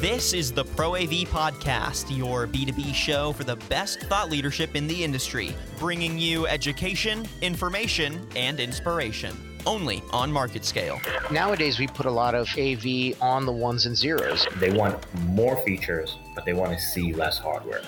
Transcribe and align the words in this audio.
This 0.00 0.32
is 0.32 0.50
the 0.50 0.64
Pro 0.64 0.96
AV 0.96 1.28
Podcast, 1.28 2.16
your 2.16 2.46
B2B 2.46 2.94
show 2.94 3.34
for 3.34 3.44
the 3.44 3.56
best 3.68 4.00
thought 4.04 4.30
leadership 4.30 4.74
in 4.74 4.86
the 4.86 5.04
industry, 5.04 5.54
bringing 5.78 6.18
you 6.18 6.46
education, 6.46 7.28
information, 7.42 8.26
and 8.34 8.60
inspiration. 8.60 9.36
Only 9.66 10.02
on 10.10 10.32
MarketScale. 10.32 11.30
Nowadays, 11.30 11.78
we 11.78 11.86
put 11.86 12.06
a 12.06 12.10
lot 12.10 12.34
of 12.34 12.48
AV 12.56 13.14
on 13.20 13.44
the 13.44 13.52
ones 13.52 13.84
and 13.84 13.94
zeros. 13.94 14.46
They 14.56 14.72
want 14.72 15.04
more 15.26 15.62
features, 15.64 16.16
but 16.34 16.46
they 16.46 16.54
want 16.54 16.72
to 16.72 16.80
see 16.82 17.12
less 17.12 17.36
hardware. 17.36 17.82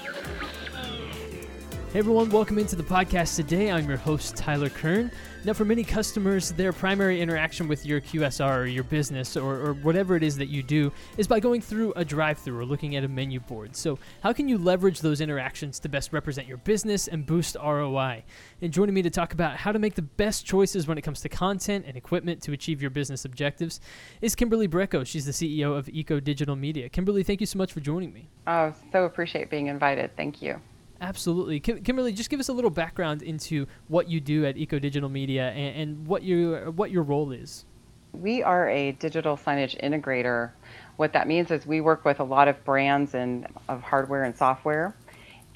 Hey 1.92 1.98
everyone, 1.98 2.30
welcome 2.30 2.58
into 2.58 2.74
the 2.74 2.82
podcast 2.82 3.36
today. 3.36 3.70
I'm 3.70 3.86
your 3.86 3.98
host, 3.98 4.34
Tyler 4.34 4.70
Kern. 4.70 5.10
Now, 5.44 5.52
for 5.52 5.66
many 5.66 5.84
customers, 5.84 6.50
their 6.52 6.72
primary 6.72 7.20
interaction 7.20 7.68
with 7.68 7.84
your 7.84 8.00
QSR 8.00 8.60
or 8.60 8.64
your 8.64 8.84
business 8.84 9.36
or, 9.36 9.56
or 9.56 9.74
whatever 9.74 10.16
it 10.16 10.22
is 10.22 10.38
that 10.38 10.46
you 10.46 10.62
do 10.62 10.90
is 11.18 11.26
by 11.26 11.38
going 11.38 11.60
through 11.60 11.92
a 11.94 12.02
drive 12.02 12.38
through 12.38 12.58
or 12.58 12.64
looking 12.64 12.96
at 12.96 13.04
a 13.04 13.08
menu 13.08 13.40
board. 13.40 13.76
So, 13.76 13.98
how 14.22 14.32
can 14.32 14.48
you 14.48 14.56
leverage 14.56 15.02
those 15.02 15.20
interactions 15.20 15.78
to 15.80 15.90
best 15.90 16.14
represent 16.14 16.48
your 16.48 16.56
business 16.56 17.08
and 17.08 17.26
boost 17.26 17.58
ROI? 17.62 18.24
And 18.62 18.72
joining 18.72 18.94
me 18.94 19.02
to 19.02 19.10
talk 19.10 19.34
about 19.34 19.58
how 19.58 19.70
to 19.70 19.78
make 19.78 19.94
the 19.94 20.00
best 20.00 20.46
choices 20.46 20.86
when 20.86 20.96
it 20.96 21.02
comes 21.02 21.20
to 21.20 21.28
content 21.28 21.84
and 21.86 21.94
equipment 21.94 22.40
to 22.44 22.52
achieve 22.52 22.80
your 22.80 22.90
business 22.90 23.26
objectives 23.26 23.82
is 24.22 24.34
Kimberly 24.34 24.66
Brecko. 24.66 25.04
She's 25.04 25.26
the 25.26 25.32
CEO 25.32 25.76
of 25.76 25.88
EcoDigital 25.88 26.58
Media. 26.58 26.88
Kimberly, 26.88 27.22
thank 27.22 27.40
you 27.40 27.46
so 27.46 27.58
much 27.58 27.70
for 27.70 27.80
joining 27.80 28.14
me. 28.14 28.30
Oh, 28.46 28.72
so 28.92 29.04
appreciate 29.04 29.50
being 29.50 29.66
invited. 29.66 30.16
Thank 30.16 30.40
you. 30.40 30.58
Absolutely. 31.02 31.58
Kim- 31.58 31.82
Kimberly, 31.82 32.12
just 32.12 32.30
give 32.30 32.38
us 32.38 32.48
a 32.48 32.52
little 32.52 32.70
background 32.70 33.22
into 33.22 33.66
what 33.88 34.08
you 34.08 34.20
do 34.20 34.46
at 34.46 34.54
EcoDigital 34.54 35.10
Media 35.10 35.50
and, 35.50 35.76
and 35.76 36.06
what, 36.06 36.22
you, 36.22 36.72
what 36.76 36.92
your 36.92 37.02
role 37.02 37.32
is. 37.32 37.64
We 38.12 38.42
are 38.44 38.68
a 38.68 38.92
digital 38.92 39.36
signage 39.36 39.78
integrator. 39.82 40.52
What 40.96 41.12
that 41.14 41.26
means 41.26 41.50
is 41.50 41.66
we 41.66 41.80
work 41.80 42.04
with 42.04 42.20
a 42.20 42.24
lot 42.24 42.46
of 42.46 42.64
brands 42.64 43.14
and 43.14 43.48
of 43.68 43.82
hardware 43.82 44.22
and 44.22 44.36
software, 44.36 44.94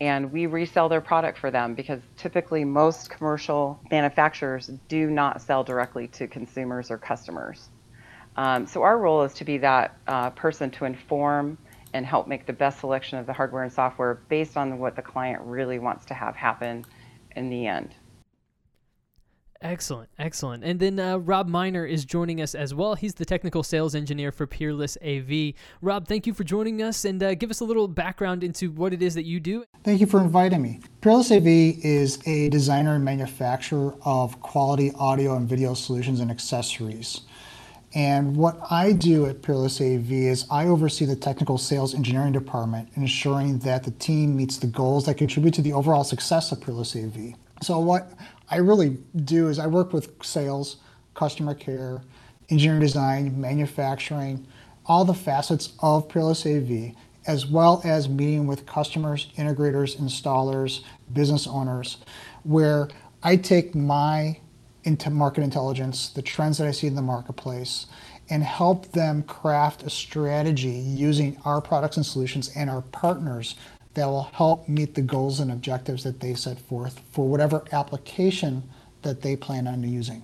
and 0.00 0.32
we 0.32 0.46
resell 0.46 0.88
their 0.88 1.00
product 1.00 1.38
for 1.38 1.52
them 1.52 1.74
because 1.74 2.00
typically 2.16 2.64
most 2.64 3.08
commercial 3.08 3.78
manufacturers 3.90 4.68
do 4.88 5.08
not 5.10 5.40
sell 5.42 5.62
directly 5.62 6.08
to 6.08 6.26
consumers 6.26 6.90
or 6.90 6.98
customers. 6.98 7.68
Um, 8.36 8.66
so 8.66 8.82
our 8.82 8.98
role 8.98 9.22
is 9.22 9.32
to 9.34 9.44
be 9.44 9.58
that 9.58 9.96
uh, 10.08 10.30
person 10.30 10.70
to 10.72 10.86
inform 10.86 11.56
and 11.96 12.04
help 12.04 12.28
make 12.28 12.44
the 12.44 12.52
best 12.52 12.80
selection 12.80 13.18
of 13.18 13.26
the 13.26 13.32
hardware 13.32 13.62
and 13.62 13.72
software 13.72 14.20
based 14.28 14.56
on 14.58 14.78
what 14.78 14.94
the 14.96 15.02
client 15.02 15.40
really 15.42 15.78
wants 15.78 16.04
to 16.04 16.14
have 16.14 16.36
happen 16.36 16.84
in 17.34 17.48
the 17.48 17.66
end. 17.66 17.94
Excellent, 19.62 20.10
excellent. 20.18 20.62
And 20.62 20.78
then 20.78 21.00
uh, 21.00 21.16
Rob 21.16 21.48
Meiner 21.48 21.86
is 21.86 22.04
joining 22.04 22.42
us 22.42 22.54
as 22.54 22.74
well. 22.74 22.94
He's 22.94 23.14
the 23.14 23.24
technical 23.24 23.62
sales 23.62 23.94
engineer 23.94 24.30
for 24.30 24.46
Peerless 24.46 24.98
AV. 25.02 25.54
Rob, 25.80 26.06
thank 26.06 26.26
you 26.26 26.34
for 26.34 26.44
joining 26.44 26.82
us 26.82 27.06
and 27.06 27.22
uh, 27.22 27.34
give 27.34 27.50
us 27.50 27.60
a 27.60 27.64
little 27.64 27.88
background 27.88 28.44
into 28.44 28.70
what 28.70 28.92
it 28.92 29.00
is 29.00 29.14
that 29.14 29.24
you 29.24 29.40
do. 29.40 29.64
Thank 29.82 30.02
you 30.02 30.06
for 30.06 30.20
inviting 30.20 30.60
me. 30.60 30.80
Peerless 31.00 31.32
AV 31.32 31.46
is 31.46 32.18
a 32.26 32.50
designer 32.50 32.94
and 32.94 33.04
manufacturer 33.04 33.94
of 34.04 34.38
quality 34.42 34.92
audio 34.96 35.34
and 35.34 35.48
video 35.48 35.72
solutions 35.72 36.20
and 36.20 36.30
accessories. 36.30 37.22
And 37.96 38.36
what 38.36 38.58
I 38.70 38.92
do 38.92 39.24
at 39.24 39.40
Peerless 39.40 39.80
AV 39.80 40.12
is 40.12 40.44
I 40.50 40.66
oversee 40.66 41.06
the 41.06 41.16
technical 41.16 41.56
sales 41.56 41.94
engineering 41.94 42.32
department, 42.32 42.90
ensuring 42.94 43.60
that 43.60 43.84
the 43.84 43.90
team 43.90 44.36
meets 44.36 44.58
the 44.58 44.66
goals 44.66 45.06
that 45.06 45.16
contribute 45.16 45.54
to 45.54 45.62
the 45.62 45.72
overall 45.72 46.04
success 46.04 46.52
of 46.52 46.60
Peerless 46.60 46.94
AV. 46.94 47.32
So, 47.62 47.78
what 47.78 48.12
I 48.50 48.58
really 48.58 48.98
do 49.24 49.48
is 49.48 49.58
I 49.58 49.66
work 49.66 49.94
with 49.94 50.12
sales, 50.22 50.76
customer 51.14 51.54
care, 51.54 52.02
engineering 52.50 52.82
design, 52.82 53.40
manufacturing, 53.40 54.46
all 54.84 55.06
the 55.06 55.14
facets 55.14 55.72
of 55.80 56.06
Peerless 56.06 56.44
AV, 56.44 56.92
as 57.26 57.46
well 57.46 57.80
as 57.82 58.10
meeting 58.10 58.46
with 58.46 58.66
customers, 58.66 59.28
integrators, 59.38 59.96
installers, 59.96 60.82
business 61.14 61.46
owners, 61.46 61.96
where 62.42 62.90
I 63.22 63.36
take 63.36 63.74
my 63.74 64.38
into 64.86 65.10
market 65.10 65.42
intelligence, 65.42 66.08
the 66.08 66.22
trends 66.22 66.58
that 66.58 66.66
I 66.66 66.70
see 66.70 66.86
in 66.86 66.94
the 66.94 67.02
marketplace, 67.02 67.86
and 68.30 68.42
help 68.42 68.92
them 68.92 69.22
craft 69.24 69.82
a 69.82 69.90
strategy 69.90 70.68
using 70.68 71.36
our 71.44 71.60
products 71.60 71.96
and 71.96 72.06
solutions 72.06 72.50
and 72.56 72.70
our 72.70 72.82
partners 72.82 73.56
that 73.94 74.06
will 74.06 74.24
help 74.32 74.68
meet 74.68 74.94
the 74.94 75.02
goals 75.02 75.40
and 75.40 75.50
objectives 75.50 76.04
that 76.04 76.20
they 76.20 76.34
set 76.34 76.58
forth 76.58 77.00
for 77.10 77.28
whatever 77.28 77.64
application 77.72 78.62
that 79.02 79.22
they 79.22 79.36
plan 79.36 79.66
on 79.66 79.82
using. 79.82 80.22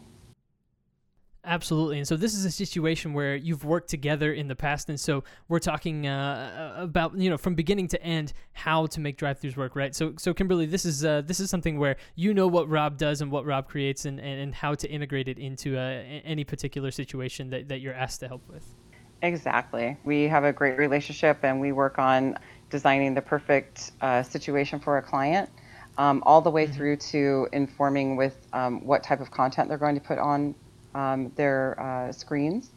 Absolutely. 1.45 1.99
And 1.99 2.07
so 2.07 2.17
this 2.17 2.35
is 2.35 2.45
a 2.45 2.53
situation 2.53 3.15
where 3.15 3.35
you've 3.35 3.65
worked 3.65 3.91
together 3.91 4.33
in 4.33 4.47
the 4.47 4.55
past. 4.55 4.89
And 4.89 5.01
so 5.01 5.25
we're 5.49 5.59
talking 5.59 6.07
uh, 6.07 6.75
about, 6.79 7.17
you 7.17 7.29
know, 7.29 7.37
from 7.37 7.57
beginning 7.57 7.89
to 7.89 8.03
end, 8.03 8.33
how 8.53 8.87
to 8.87 9.01
make 9.01 9.17
drive-throughs 9.17 9.57
work, 9.57 9.75
right? 9.75 9.93
So, 9.93 10.15
so 10.19 10.33
Kimberly, 10.33 10.67
this 10.67 10.85
is, 10.85 11.05
uh, 11.05 11.23
this 11.23 11.41
is 11.41 11.51
something 11.51 11.81
where 11.81 11.97
you 12.15 12.33
know 12.33 12.47
what 12.47 12.69
Rob 12.69 12.97
does 12.97 13.23
and 13.23 13.33
what 13.33 13.45
Rob 13.45 13.69
creates 13.69 14.05
and, 14.05 14.21
and, 14.21 14.41
and 14.41 14.55
how 14.55 14.75
to 14.77 14.89
integrate 14.89 15.27
it 15.27 15.39
into 15.39 15.77
uh, 15.77 15.81
any 15.81 16.45
particular 16.45 16.93
situation 16.93 17.51
that, 17.51 17.69
that 17.69 17.81
you're 17.81 17.95
asked 17.95 18.21
to 18.21 18.29
help 18.29 18.49
with. 18.49 18.77
Exactly. 19.23 19.97
We 20.05 20.25
have 20.25 20.45
a 20.45 20.53
great 20.53 20.79
relationship 20.79 21.39
and 21.43 21.61
we 21.61 21.73
work 21.73 21.99
on 21.99 22.39
designing 22.71 23.15
the 23.15 23.23
perfect 23.23 23.93
uh, 24.01 24.23
situation 24.23 24.79
for 24.79 24.99
a 24.99 25.03
client. 25.03 25.51
Um, 25.99 26.23
all 26.25 26.41
the 26.41 26.51
way 26.51 26.65
mm-hmm. 26.65 26.73
through 26.73 26.97
to 26.97 27.49
informing 27.53 28.17
with 28.17 28.47
um, 28.55 28.83
what 28.87 29.03
type 29.03 29.21
of 29.21 29.31
content 29.31 29.69
they're 29.69 29.77
going 29.77 29.95
to 29.95 30.01
put 30.01 30.19
on 30.19 30.55
um, 30.95 31.33
their 31.37 31.81
uh, 31.81 32.13
screens 32.13 32.71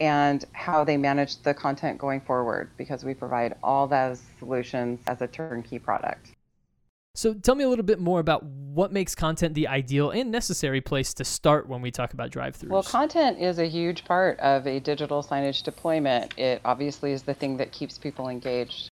and 0.00 0.44
how 0.52 0.82
they 0.82 0.96
manage 0.96 1.42
the 1.42 1.52
content 1.52 1.98
going 1.98 2.20
forward 2.20 2.70
because 2.76 3.04
we 3.04 3.12
provide 3.12 3.54
all 3.62 3.86
those 3.86 4.22
solutions 4.38 4.98
as 5.06 5.20
a 5.20 5.26
turnkey 5.26 5.78
product. 5.78 6.32
So 7.14 7.34
tell 7.34 7.54
me 7.54 7.64
a 7.64 7.68
little 7.68 7.84
bit 7.84 7.98
more 7.98 8.20
about 8.20 8.44
what 8.44 8.92
makes 8.92 9.14
content 9.14 9.54
the 9.54 9.68
ideal 9.68 10.10
and 10.10 10.30
necessary 10.30 10.80
place 10.80 11.12
to 11.14 11.24
start 11.24 11.68
when 11.68 11.82
we 11.82 11.90
talk 11.90 12.14
about 12.14 12.30
drive-throughs. 12.30 12.68
Well, 12.68 12.82
content 12.82 13.38
is 13.40 13.58
a 13.58 13.66
huge 13.66 14.04
part 14.04 14.38
of 14.40 14.66
a 14.66 14.78
digital 14.80 15.22
signage 15.22 15.62
deployment. 15.62 16.38
It 16.38 16.62
obviously 16.64 17.12
is 17.12 17.22
the 17.22 17.34
thing 17.34 17.56
that 17.58 17.72
keeps 17.72 17.98
people 17.98 18.28
engaged. 18.28 18.88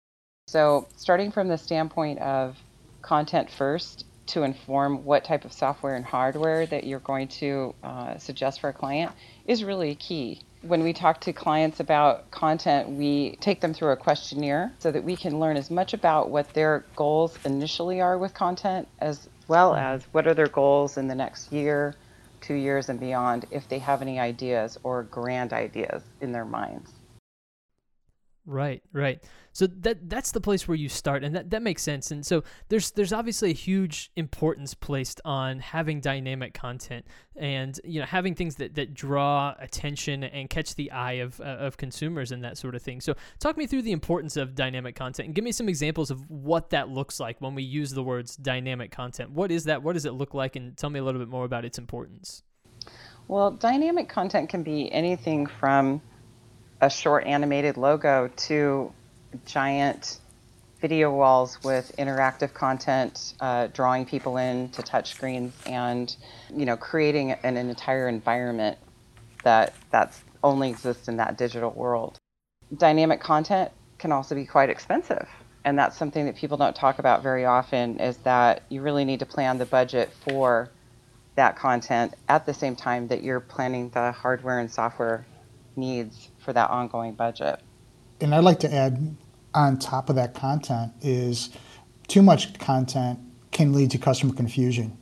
So 0.47 0.87
starting 0.97 1.33
from 1.33 1.49
the 1.49 1.59
standpoint 1.59 2.21
of 2.21 2.57
content 3.03 3.51
first 3.51 4.07
to 4.27 4.43
inform 4.43 5.05
what 5.05 5.25
type 5.25 5.45
of 5.45 5.53
software 5.53 5.95
and 5.95 6.05
hardware 6.05 6.67
that 6.67 6.85
you're 6.85 7.01
going 7.01 7.29
to 7.29 7.75
uh, 7.83 8.19
suggest 8.19 8.61
for 8.61 8.69
a 8.69 8.73
client 8.73 9.12
is 9.47 9.65
really 9.65 9.95
key. 9.95 10.41
When 10.62 10.83
we 10.83 10.95
talk 10.95 11.21
to 11.23 11.33
clients 11.33 11.81
about 11.81 12.31
content, 12.31 12.89
we 12.89 13.37
take 13.41 13.61
them 13.61 13.75
through 13.75 13.91
a 13.91 13.97
questionnaire 13.97 14.73
so 14.79 14.91
that 14.91 15.05
we 15.05 15.15
can 15.15 15.39
learn 15.39 15.57
as 15.59 15.71
much 15.71 15.93
about 15.93 16.31
what 16.31 16.53
their 16.55 16.84
goals 16.97 17.39
initially 17.45 18.01
are 18.01 18.17
with 18.17 18.33
content 18.33 18.89
as 18.99 19.29
well 19.47 19.75
as 19.75 20.03
what 20.13 20.27
are 20.27 20.34
their 20.34 20.49
goals 20.49 20.97
in 20.97 21.07
the 21.07 21.15
next 21.15 21.53
year, 21.53 21.95
two 22.41 22.55
years, 22.55 22.89
and 22.89 22.99
beyond 22.99 23.45
if 23.51 23.69
they 23.69 23.79
have 23.79 24.01
any 24.01 24.19
ideas 24.19 24.79
or 24.83 25.03
grand 25.03 25.53
ideas 25.53 26.03
in 26.23 26.33
their 26.33 26.47
minds. 26.47 26.91
Right, 28.47 28.83
right. 28.93 29.23
So 29.54 29.69
that 29.69 30.10
that's 30.10 30.32
the 30.32 30.41
place 30.41 30.66
where 30.66 30.75
you 30.75 30.88
start, 30.88 31.22
and 31.22 31.34
that, 31.37 31.50
that 31.50 31.62
makes 31.62 31.81
sense. 31.81 32.10
And 32.10 32.26
so 32.26 32.42
there's 32.70 32.91
there's 32.91 33.12
obviously 33.12 33.50
a 33.50 33.54
huge 33.54 34.10
importance 34.16 34.75
placed 34.75 35.20
on 35.25 35.60
having 35.60 36.00
dynamic 36.00 36.54
content, 36.54 37.06
and 37.37 37.78
you 37.84 38.00
know 38.00 38.06
having 38.06 38.34
things 38.34 38.56
that, 38.56 38.75
that 38.75 38.94
draw 38.94 39.54
attention 39.60 40.25
and 40.25 40.50
catch 40.50 40.75
the 40.75 40.91
eye 40.91 41.12
of 41.12 41.41
uh, 41.41 41.44
of 41.44 41.76
consumers 41.76 42.32
and 42.32 42.42
that 42.42 42.59
sort 42.59 42.75
of 42.75 42.82
thing. 42.82 43.00
So 43.00 43.15
talk 43.38 43.56
me 43.56 43.69
through 43.69 43.82
the 43.82 43.92
importance 43.92 44.37
of 44.37 44.56
dynamic 44.56 44.97
content, 44.97 45.26
and 45.26 45.34
give 45.37 45.44
me 45.44 45.53
some 45.53 45.69
examples 45.69 46.10
of 46.10 46.28
what 46.28 46.71
that 46.71 46.88
looks 46.88 47.21
like 47.21 47.41
when 47.41 47.54
we 47.54 47.62
use 47.62 47.92
the 47.92 48.03
words 48.03 48.34
dynamic 48.34 48.91
content. 48.91 49.31
What 49.31 49.53
is 49.53 49.65
that? 49.65 49.84
What 49.84 49.92
does 49.92 50.04
it 50.04 50.15
look 50.15 50.34
like? 50.34 50.56
And 50.56 50.76
tell 50.76 50.91
me 50.91 50.98
a 50.98 51.04
little 51.04 51.21
bit 51.21 51.28
more 51.28 51.44
about 51.44 51.65
its 51.65 51.78
importance. 51.78 52.42
Well, 53.28 53.53
dynamic 53.53 54.09
content 54.09 54.48
can 54.48 54.65
be 54.65 54.91
anything 54.91 55.47
from 55.47 56.03
a 56.80 56.91
short 56.91 57.24
animated 57.24 57.77
logo 57.77 58.33
to 58.36 58.92
giant 59.47 60.19
video 60.81 61.10
walls 61.10 61.63
with 61.65 61.95
interactive 61.98 62.53
content, 62.53 63.34
uh, 63.41 63.69
drawing 63.69 64.04
people 64.04 64.36
in 64.36 64.69
to 64.71 64.83
touch 64.83 65.15
screens, 65.15 65.54
and 65.66 66.15
you 66.54 66.66
know, 66.66 66.77
creating 66.77 67.33
an, 67.33 67.57
an 67.57 67.71
entire 67.71 68.09
environment 68.09 68.77
that 69.45 69.75
that's 69.91 70.22
only 70.42 70.69
exists 70.69 71.09
in 71.09 71.16
that 71.16 71.39
digital 71.39 71.71
world. 71.71 72.19
Dynamic 72.77 73.21
content 73.21 73.71
can 73.98 74.13
also 74.13 74.34
be 74.34 74.45
quite 74.45 74.69
expensive, 74.69 75.28
and 75.65 75.78
that's 75.78 75.97
something 75.97 76.27
that 76.27 76.36
people 76.36 76.57
don't 76.57 76.77
talk 76.77 76.98
about 76.98 77.22
very 77.22 77.45
often. 77.45 77.98
Is 77.98 78.19
that 78.19 78.63
you 78.69 78.83
really 78.83 79.04
need 79.04 79.21
to 79.21 79.27
plan 79.27 79.59
the 79.59 79.66
budget 79.66 80.13
for 80.28 80.71
that 81.36 81.57
content 81.57 82.15
at 82.28 82.47
the 82.47 82.54
same 82.54 82.77
time 82.77 83.09
that 83.09 83.22
you're 83.22 83.41
planning 83.41 83.91
the 83.91 84.13
hardware 84.13 84.59
and 84.59 84.71
software 84.71 85.27
needs 85.77 86.31
for 86.39 86.53
that 86.53 86.71
ongoing 86.71 87.15
budget. 87.15 87.60
And 88.21 88.34
I'd 88.34 88.45
like 88.45 88.60
to 88.60 88.72
add 88.72 89.16
on 89.54 89.78
top 89.78 90.10
of 90.10 90.16
that 90.16 90.34
content 90.34 90.92
is 91.01 91.51
too 92.09 92.22
much 92.22 92.59
content 92.59 93.18
can 93.51 93.72
lead 93.72 93.91
to 93.92 93.98
customer 93.98 94.34
confusion. 94.34 94.98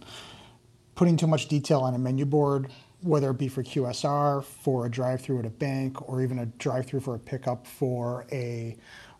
Putting 0.94 1.16
too 1.16 1.26
much 1.26 1.48
detail 1.48 1.80
on 1.80 1.94
a 1.94 1.98
menu 1.98 2.26
board 2.26 2.70
whether 3.02 3.30
it 3.30 3.38
be 3.38 3.48
for 3.48 3.62
QSR, 3.62 4.44
for 4.44 4.86
a 4.86 4.90
drive-through 4.90 5.40
at 5.40 5.46
a 5.46 5.50
bank, 5.50 6.08
or 6.08 6.22
even 6.22 6.38
a 6.38 6.46
drive-through 6.46 7.00
for 7.00 7.16
a 7.16 7.18
pickup 7.18 7.66
for 7.66 8.26
a 8.32 8.76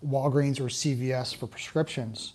Walgreens 0.07 0.61
or 0.61 0.65
CVS 0.65 1.35
for 1.35 1.47
prescriptions. 1.47 2.35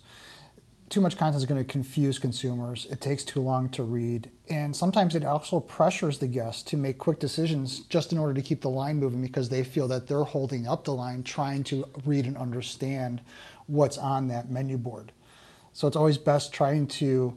Too 0.88 1.02
much 1.02 1.18
content 1.18 1.36
is 1.36 1.44
going 1.44 1.62
to 1.62 1.70
confuse 1.70 2.18
consumers. 2.18 2.86
It 2.90 3.02
takes 3.02 3.22
too 3.22 3.40
long 3.40 3.68
to 3.70 3.82
read. 3.82 4.30
And 4.48 4.74
sometimes 4.74 5.14
it 5.14 5.24
also 5.24 5.60
pressures 5.60 6.18
the 6.18 6.26
guests 6.26 6.62
to 6.64 6.78
make 6.78 6.96
quick 6.96 7.18
decisions 7.18 7.80
just 7.80 8.10
in 8.12 8.18
order 8.18 8.32
to 8.32 8.40
keep 8.40 8.62
the 8.62 8.70
line 8.70 8.96
moving 8.98 9.20
because 9.20 9.50
they 9.50 9.64
feel 9.64 9.86
that 9.88 10.06
they're 10.06 10.24
holding 10.24 10.66
up 10.66 10.84
the 10.84 10.94
line 10.94 11.22
trying 11.22 11.62
to 11.64 11.84
read 12.06 12.24
and 12.24 12.38
understand 12.38 13.20
what's 13.66 13.98
on 13.98 14.28
that 14.28 14.50
menu 14.50 14.78
board. 14.78 15.12
So 15.74 15.86
it's 15.86 15.96
always 15.96 16.16
best 16.16 16.54
trying 16.54 16.86
to 16.86 17.36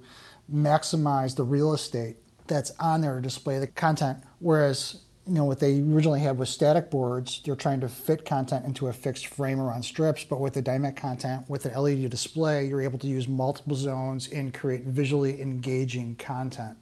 maximize 0.51 1.36
the 1.36 1.44
real 1.44 1.74
estate 1.74 2.18
that's 2.48 2.71
on 2.80 3.01
there 3.01 3.15
to 3.15 3.21
display 3.21 3.59
the 3.59 3.68
content. 3.68 4.19
Whereas, 4.39 5.01
you 5.27 5.33
know, 5.33 5.45
what 5.45 5.59
they 5.59 5.79
originally 5.79 6.19
had 6.19 6.38
was 6.38 6.50
static 6.50 6.89
boards, 6.89 7.41
they're 7.45 7.56
trying 7.56 7.79
to 7.81 7.89
fit 7.89 8.25
content 8.25 8.65
into 8.65 8.88
a 8.88 8.94
fixed 8.94 9.27
frame 9.27 9.59
or 9.59 9.71
on 9.71 9.83
strips. 9.83 10.23
But 10.23 10.39
with 10.39 10.53
the 10.53 10.62
dynamic 10.62 10.95
content, 10.95 11.47
with 11.47 11.65
an 11.65 11.79
LED 11.79 12.09
display, 12.09 12.65
you're 12.65 12.81
able 12.81 12.97
to 13.00 13.07
use 13.07 13.27
multiple 13.27 13.75
zones 13.75 14.29
and 14.29 14.53
create 14.53 14.83
visually 14.83 15.41
engaging 15.41 16.15
content. 16.15 16.77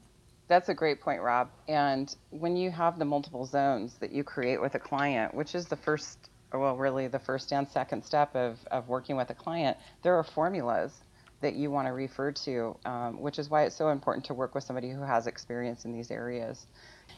That's 0.48 0.70
a 0.70 0.74
great 0.74 1.02
point, 1.02 1.22
Rob. 1.22 1.50
And 1.68 2.16
when 2.32 2.56
you 2.56 2.72
have 2.72 2.98
the 2.98 3.06
multiple 3.06 3.46
zones 3.46 3.98
that 4.00 4.12
you 4.12 4.24
create 4.24 4.60
with 4.60 4.74
a 4.76 4.80
client, 4.80 5.34
which 5.34 5.54
is 5.54 5.68
the 5.68 5.76
first, 5.76 6.30
well, 6.54 6.76
really 6.76 7.08
the 7.08 7.20
first 7.20 7.52
and 7.52 7.68
second 7.68 8.04
step 8.04 8.36
of, 8.36 8.58
of 8.72 8.88
working 8.88 9.16
with 9.16 9.30
a 9.30 9.36
client, 9.36 9.78
there 10.02 10.16
are 10.16 10.24
formulas 10.24 11.04
that 11.42 11.56
you 11.56 11.72
want 11.72 11.88
to 11.88 11.94
refer 11.94 12.32
to, 12.32 12.78
um, 12.86 13.22
which 13.22 13.40
is 13.40 13.50
why 13.50 13.64
it's 13.64 13.76
so 13.76 13.90
important 13.90 14.26
to 14.26 14.34
work 14.34 14.54
with 14.56 14.64
somebody 14.64 14.90
who 14.90 15.02
has 15.02 15.28
experience 15.28 15.86
in 15.86 15.94
these 15.94 16.12
areas. 16.12 16.66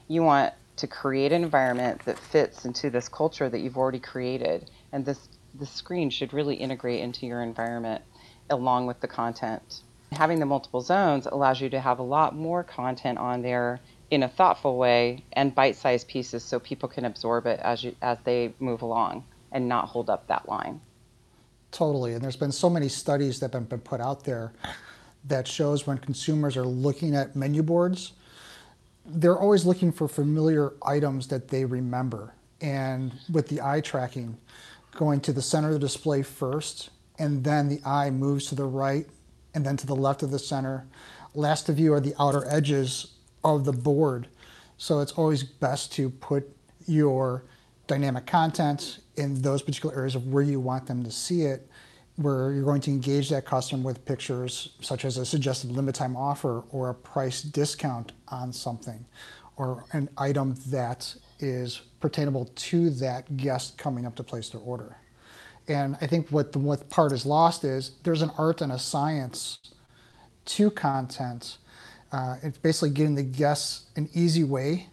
You 0.08 0.24
want 0.24 0.54
to 0.78 0.88
create 0.88 1.32
an 1.32 1.44
environment 1.44 2.06
that 2.06 2.18
fits 2.18 2.66
into 2.66 2.90
this 2.90 3.10
culture 3.10 3.50
that 3.50 3.60
you've 3.60 3.78
already 3.78 4.00
created, 4.00 4.70
and 4.92 5.06
this 5.06 5.30
the 5.54 5.66
screen 5.66 6.10
should 6.10 6.34
really 6.34 6.56
integrate 6.56 7.02
into 7.02 7.26
your 7.26 7.42
environment 7.42 8.02
along 8.50 8.88
with 8.88 9.00
the 9.02 9.08
content. 9.08 9.82
Having 10.14 10.40
the 10.40 10.46
multiple 10.46 10.82
zones 10.82 11.26
allows 11.26 11.60
you 11.60 11.70
to 11.70 11.80
have 11.80 12.00
a 12.00 12.04
lot 12.04 12.36
more 12.36 12.64
content 12.64 13.18
on 13.18 13.42
there 13.42 13.82
in 14.10 14.24
a 14.24 14.30
thoughtful 14.30 14.78
way 14.78 15.24
and 15.34 15.56
bite-sized 15.56 16.08
pieces 16.08 16.44
so 16.44 16.60
people 16.60 16.90
can 16.90 17.06
absorb 17.06 17.46
it 17.48 17.60
as 17.62 17.84
you 17.84 17.96
as 18.02 18.18
they 18.24 18.54
move 18.60 18.82
along 18.82 19.24
and 19.52 19.68
not 19.68 19.88
hold 19.88 20.10
up 20.10 20.28
that 20.28 20.48
line. 20.48 20.82
Totally. 21.72 22.14
And 22.14 22.22
there's 22.22 22.36
been 22.36 22.52
so 22.52 22.70
many 22.70 22.90
studies 22.90 23.40
that 23.40 23.54
have 23.54 23.70
been 23.70 23.80
put 23.80 24.02
out 24.02 24.24
there 24.24 24.54
that 25.26 25.48
shows 25.48 25.88
when 25.88 25.98
consumers 25.98 26.58
are 26.58 26.66
looking 26.66 27.16
at 27.16 27.36
menu 27.36 27.64
boards, 27.64 28.14
they're 29.06 29.38
always 29.38 29.66
looking 29.66 29.92
for 29.92 30.08
familiar 30.08 30.74
items 30.86 31.28
that 31.28 31.48
they 31.48 31.66
remember. 31.66 32.34
And 32.60 33.14
with 33.32 33.48
the 33.48 33.62
eye 33.62 33.82
tracking, 33.82 34.38
going 34.96 35.22
to 35.22 35.34
the 35.34 35.42
center 35.42 35.68
of 35.68 35.74
the 35.74 35.80
display 35.80 36.22
first, 36.22 36.90
and 37.18 37.44
then 37.44 37.70
the 37.70 37.82
eye 37.86 38.10
moves 38.10 38.48
to 38.48 38.56
the 38.56 38.66
right 38.66 39.08
and 39.54 39.66
then 39.66 39.78
to 39.78 39.88
the 39.88 39.96
left 39.96 40.24
of 40.24 40.32
the 40.32 40.40
center. 40.40 40.86
Last 41.34 41.70
of 41.70 41.76
view 41.76 41.94
are 41.94 42.00
the 42.00 42.16
outer 42.20 42.46
edges 42.50 43.14
of 43.44 43.66
the 43.66 43.74
board. 43.74 44.28
So 44.78 45.00
it's 45.00 45.12
always 45.14 45.44
best 45.44 45.94
to 45.94 46.10
put 46.10 46.50
your 46.88 47.44
dynamic 47.88 48.26
content 48.26 49.00
in 49.16 49.42
those 49.42 49.62
particular 49.62 49.96
areas 49.96 50.16
of 50.16 50.28
where 50.28 50.44
you 50.44 50.60
want 50.60 50.88
them 50.88 51.04
to 51.04 51.12
see 51.12 51.44
it, 51.44 51.68
where 52.16 52.52
you're 52.54 52.64
going 52.64 52.82
to 52.82 52.92
engage 52.92 53.30
that 53.30 53.46
customer 53.46 53.84
with 53.84 54.06
pictures 54.06 54.70
such 54.82 55.06
as 55.06 55.18
a 55.18 55.26
suggested 55.26 55.72
limit 55.72 55.96
time 55.96 56.16
offer 56.16 56.64
or 56.72 56.90
a 56.90 56.96
price 56.96 57.42
discount 57.42 58.12
on 58.28 58.52
something 58.52 59.06
or 59.58 59.86
an 59.94 60.10
item 60.18 60.56
that 60.68 61.14
is 61.40 61.82
pertainable 62.00 62.54
to 62.56 62.90
that 62.90 63.38
guest 63.38 63.78
coming 63.78 64.06
up 64.06 64.16
to 64.16 64.24
place 64.24 64.50
their 64.50 64.62
order. 64.62 64.98
And 65.68 65.98
I 66.02 66.08
think 66.08 66.30
what 66.30 66.52
the 66.52 66.60
what 66.60 66.90
part 66.90 67.12
is 67.12 67.26
lost 67.26 67.64
is 67.64 67.92
there's 68.04 68.22
an 68.22 68.32
art 68.38 68.62
and 68.62 68.72
a 68.72 68.80
science 68.80 69.60
to 70.46 70.72
content. 70.72 71.58
Uh, 72.12 72.38
it's 72.42 72.58
basically 72.58 72.90
getting 72.90 73.16
the 73.16 73.24
guests 73.24 73.86
an 73.96 74.10
easy 74.14 74.44
way 74.44 74.88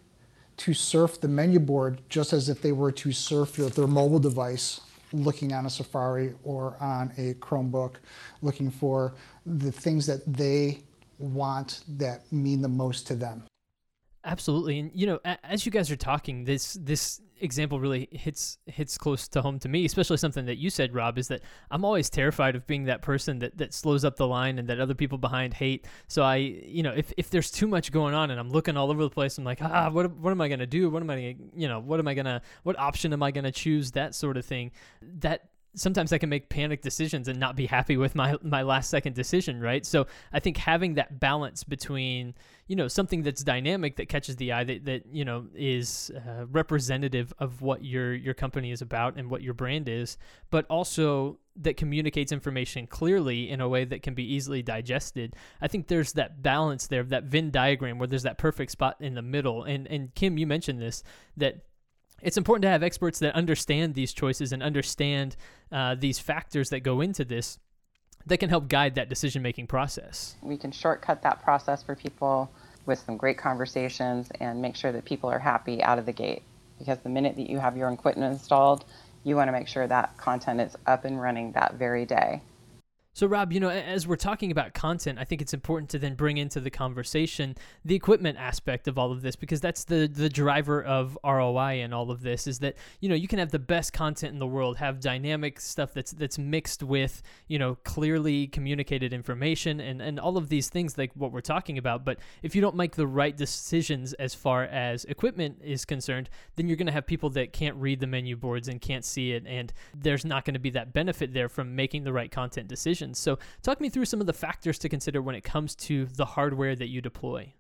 to 0.59 0.75
surf 0.75 1.21
the 1.21 1.29
menu 1.29 1.59
board 1.59 2.01
just 2.09 2.33
as 2.33 2.49
if 2.49 2.61
they 2.61 2.73
were 2.73 2.93
to 2.93 3.13
surf 3.13 3.55
their, 3.57 3.69
their 3.71 3.87
mobile 3.87 4.19
device 4.19 4.81
looking 5.13 5.53
on 5.53 5.67
a 5.67 5.71
Safari 5.71 6.35
or 6.45 6.77
on 6.81 7.13
a 7.17 7.35
Chromebook, 7.35 7.95
looking 8.43 8.71
for 8.71 9.15
the 9.47 9.73
things 9.73 10.07
that 10.07 10.21
they 10.27 10.83
want 11.19 11.85
that 11.89 12.31
mean 12.33 12.63
the 12.63 12.69
most 12.69 13.07
to 13.07 13.15
them. 13.15 13.45
Absolutely, 14.25 14.79
and 14.79 14.91
you 14.95 15.07
know, 15.07 15.21
as 15.43 15.65
you 15.65 15.73
guys 15.73 15.91
are 15.91 15.97
talking, 15.97 16.45
this 16.45 16.75
this 16.75 17.23
example 17.41 17.81
really 17.81 18.09
hits 18.13 18.59
hits 18.67 18.99
close 18.99 19.29
to 19.29 19.43
home 19.43 19.59
to 19.61 19.69
me, 19.69 19.85
especially 19.85 20.17
something 20.17 20.47
that 20.47 20.57
you 20.57 20.71
said, 20.71 20.95
Rob, 20.95 21.19
is 21.19 21.29
that 21.29 21.43
I'm 21.71 21.85
always 21.85 22.11
terrified 22.11 22.57
of 22.57 22.67
being 22.67 22.85
that 22.85 23.03
person 23.03 23.39
that, 23.41 23.59
that 23.59 23.75
slows 23.75 24.05
up 24.05 24.17
the 24.17 24.27
line 24.27 24.59
and 24.59 24.69
that 24.69 24.81
other 24.81 24.95
people 24.95 25.19
behind 25.19 25.55
hate. 25.55 25.87
So 26.07 26.23
I, 26.23 26.37
you 26.37 26.83
know, 26.83 26.93
if, 26.93 27.13
if 27.17 27.31
there's 27.31 27.51
too 27.51 27.67
much 27.67 27.93
going 27.93 28.15
on 28.15 28.31
and 28.31 28.39
I'm 28.39 28.51
looking 28.51 28.77
all 28.77 28.91
over 28.91 29.03
the 29.03 29.11
place, 29.11 29.39
I'm 29.39 29.45
like, 29.45 29.63
ah, 29.63 29.91
what 29.91 30.11
what 30.17 30.31
am 30.31 30.41
I 30.41 30.49
gonna 30.49 30.67
do? 30.67 30.91
What 30.91 31.03
am 31.03 31.11
I, 31.11 31.15
gonna, 31.15 31.35
you 31.55 31.69
know, 31.69 31.81
what 31.81 32.01
am 32.01 32.09
I 32.09 32.15
gonna, 32.15 32.43
what 32.63 32.79
option 32.79 33.13
am 33.13 33.23
I 33.23 33.31
gonna 33.31 33.53
choose? 33.53 33.93
That 33.93 34.15
sort 34.15 34.37
of 34.37 34.45
thing. 34.45 34.71
That 35.21 35.49
sometimes 35.79 36.13
I 36.13 36.19
can 36.19 36.29
make 36.29 36.49
panic 36.49 36.83
decisions 36.83 37.29
and 37.29 37.39
not 37.39 37.57
be 37.57 37.67
happy 37.67 37.97
with 37.97 38.15
my 38.15 38.37
my 38.43 38.63
last 38.63 38.91
second 38.91 39.15
decision, 39.15 39.61
right? 39.61 39.85
So 39.87 40.07
I 40.33 40.41
think 40.41 40.57
having 40.57 40.95
that 40.95 41.21
balance 41.21 41.65
between 41.65 42.35
you 42.67 42.77
know 42.77 42.89
something 42.89 43.23
that's 43.23 43.43
dynamic 43.43 43.97
that 43.97 44.09
catches 44.09 44.37
the 44.37 44.53
eye 44.53 44.65
that, 44.65 44.85
that 44.85 45.07
you 45.11 45.25
know 45.25 45.47
is 45.55 46.11
uh, 46.17 46.47
representative 46.47 47.33
of 47.39 47.63
what 47.63 47.85
your 47.85 48.15
your 48.15 48.35
company 48.35 48.71
is 48.71 48.83
about 48.83 49.17
and 49.17 49.31
what 49.31 49.43
your 49.43 49.55
brand 49.55 49.89
is, 49.89 50.19
but 50.51 50.67
also 50.67 51.39
that 51.61 51.77
communicates 51.77 52.31
information 52.31 52.87
clearly 52.87 53.51
in 53.51 53.61
a 53.61 53.69
way 53.69 53.85
that 53.85 54.03
can 54.03 54.15
be 54.15 54.35
easily 54.35 54.63
digested. 54.63 55.35
I 55.61 55.67
think 55.67 55.89
there's 55.89 56.13
that 56.13 56.41
balance 56.41 56.87
there, 56.87 57.03
that 57.05 57.25
Venn 57.25 57.51
diagram 57.51 57.99
where 57.99 58.07
there's 58.07 58.23
that 58.23 58.39
perfect 58.39 58.71
spot 58.71 58.97
in 59.01 59.15
the 59.15 59.23
middle. 59.23 59.65
And 59.65 59.87
and 59.89 60.15
Kim, 60.15 60.39
you 60.39 60.47
mentioned 60.47 60.81
this 60.81 61.03
that 61.37 61.65
it's 62.23 62.37
important 62.37 62.63
to 62.63 62.69
have 62.69 62.83
experts 62.83 63.19
that 63.21 63.35
understand 63.35 63.95
these 63.95 64.13
choices 64.13 64.53
and 64.53 64.63
understand 64.63 65.37
uh, 65.71 65.95
these 65.99 66.19
factors 66.19 66.71
that 66.71 66.81
go 66.81 67.01
into 67.01 67.25
this 67.25 67.59
that 68.27 68.39
can 68.39 68.51
help 68.51 68.69
guide 68.69 68.95
that 68.97 69.09
decision 69.09 69.43
making 69.43 69.67
process. 69.67 70.37
We 70.43 70.57
can 70.57 70.71
shortcut 70.73 71.23
that 71.23 71.43
process 71.43 71.83
for 71.83 71.95
people 71.95 72.51
with 72.87 72.99
some 72.99 73.17
great 73.17 73.39
conversations 73.39 74.29
and 74.41 74.61
make 74.61 74.77
sure 74.77 74.93
that 74.93 75.05
people 75.05 75.31
are 75.31 75.39
happy 75.39 75.83
out 75.83 75.99
of 75.99 76.07
the 76.07 76.13
gate. 76.13 76.43
Because 76.79 76.99
the 76.99 77.09
minute 77.09 77.37
that 77.37 77.49
you 77.49 77.59
have 77.59 77.77
your 77.77 77.91
equipment 77.91 78.33
installed, 78.33 78.85
you 79.25 79.37
want 79.37 79.49
to 79.49 79.53
make 79.53 79.69
sure 79.69 79.87
that 79.87 80.17
content 80.17 80.61
is 80.61 80.77
up 80.87 81.05
and 81.05 81.21
running 81.21 81.53
that 81.53 81.75
very 81.75 82.07
day. 82.07 82.41
So, 83.19 83.27
Rob, 83.27 83.53
you 83.53 83.59
know, 83.59 83.69
as 83.69 84.07
we're 84.07 84.15
talking 84.15 84.53
about 84.53 84.75
content, 84.75 85.19
I 85.19 85.25
think 85.25 85.43
it's 85.43 85.53
important 85.53 85.91
to 85.91 85.99
then 85.99 86.15
bring 86.15 86.37
into 86.37 86.61
the 86.61 86.71
conversation 86.71 87.57
the 87.85 87.97
equipment 87.97 88.39
aspect 88.39 88.87
of 88.87 88.97
all 88.97 89.11
of 89.11 89.23
this 89.23 89.35
because 89.35 89.61
that's 89.61 89.83
the 89.83 90.07
the 90.07 90.29
driver 90.29 90.81
of 90.81 91.19
ROI 91.25 91.81
in 91.81 91.93
all 91.93 92.13
of 92.13 92.23
this. 92.23 92.47
Is 92.47 92.61
that 92.61 92.77
you 93.01 93.09
know 93.09 93.17
you 93.17 93.27
can 93.27 93.41
have 93.41 93.51
the 93.51 93.59
best 93.59 93.93
content 93.93 94.35
in 94.35 94.39
the 94.39 94.47
world, 94.47 94.77
have 94.77 95.01
dynamic 95.01 95.59
stuff 95.59 95.93
that's 95.93 96.13
that's 96.13 96.39
mixed 96.39 96.85
with 96.85 97.21
you 97.49 97.59
know 97.59 97.75
clearly 97.83 98.47
communicated 98.47 99.13
information 99.13 99.81
and 99.81 100.01
and 100.01 100.21
all 100.21 100.37
of 100.37 100.49
these 100.49 100.69
things 100.69 100.97
like 100.97 101.11
what 101.15 101.33
we're 101.33 101.41
talking 101.41 101.77
about. 101.77 102.05
But 102.05 102.21
if 102.45 102.55
you 102.55 102.61
don't 102.61 102.77
make 102.77 102.95
the 102.95 103.09
right 103.09 103.37
decisions 103.37 104.13
as 104.13 104.33
far 104.33 104.63
as 104.63 105.05
equipment 105.07 105.61
is 105.65 105.85
concerned, 105.85 106.31
then 106.55 106.69
you're 106.69 106.77
going 106.77 106.87
to 106.87 106.93
have 106.93 107.05
people 107.05 107.31
that 107.31 107.53
can't 107.53 107.75
read 107.79 107.99
the 107.99 108.07
menu 108.07 108.37
boards 108.37 108.69
and 108.69 108.81
can't 108.81 109.05
see 109.05 109.33
it, 109.33 109.45
and 109.45 109.73
there's 109.93 110.25
not 110.25 110.45
going 110.45 110.55
to 110.55 110.61
be 110.61 110.71
that 110.71 110.93
benefit 110.93 111.35
there 111.35 111.49
from 111.49 111.75
making 111.75 112.05
the 112.05 112.13
right 112.13 112.31
content 112.31 112.69
decisions. 113.09 113.19
So, 113.19 113.39
talk 113.63 113.81
me 113.81 113.89
through 113.89 114.07
some 114.07 114.21
of 114.21 114.27
the 114.27 114.33
factors 114.33 114.79
to 114.79 114.89
consider 114.89 115.23
when 115.23 115.35
it 115.35 115.45
comes 115.45 115.75
to 115.77 116.07
the 116.07 116.25
hardware 116.25 116.77
that 116.77 116.89
you 116.89 117.01
deploy. 117.01 117.53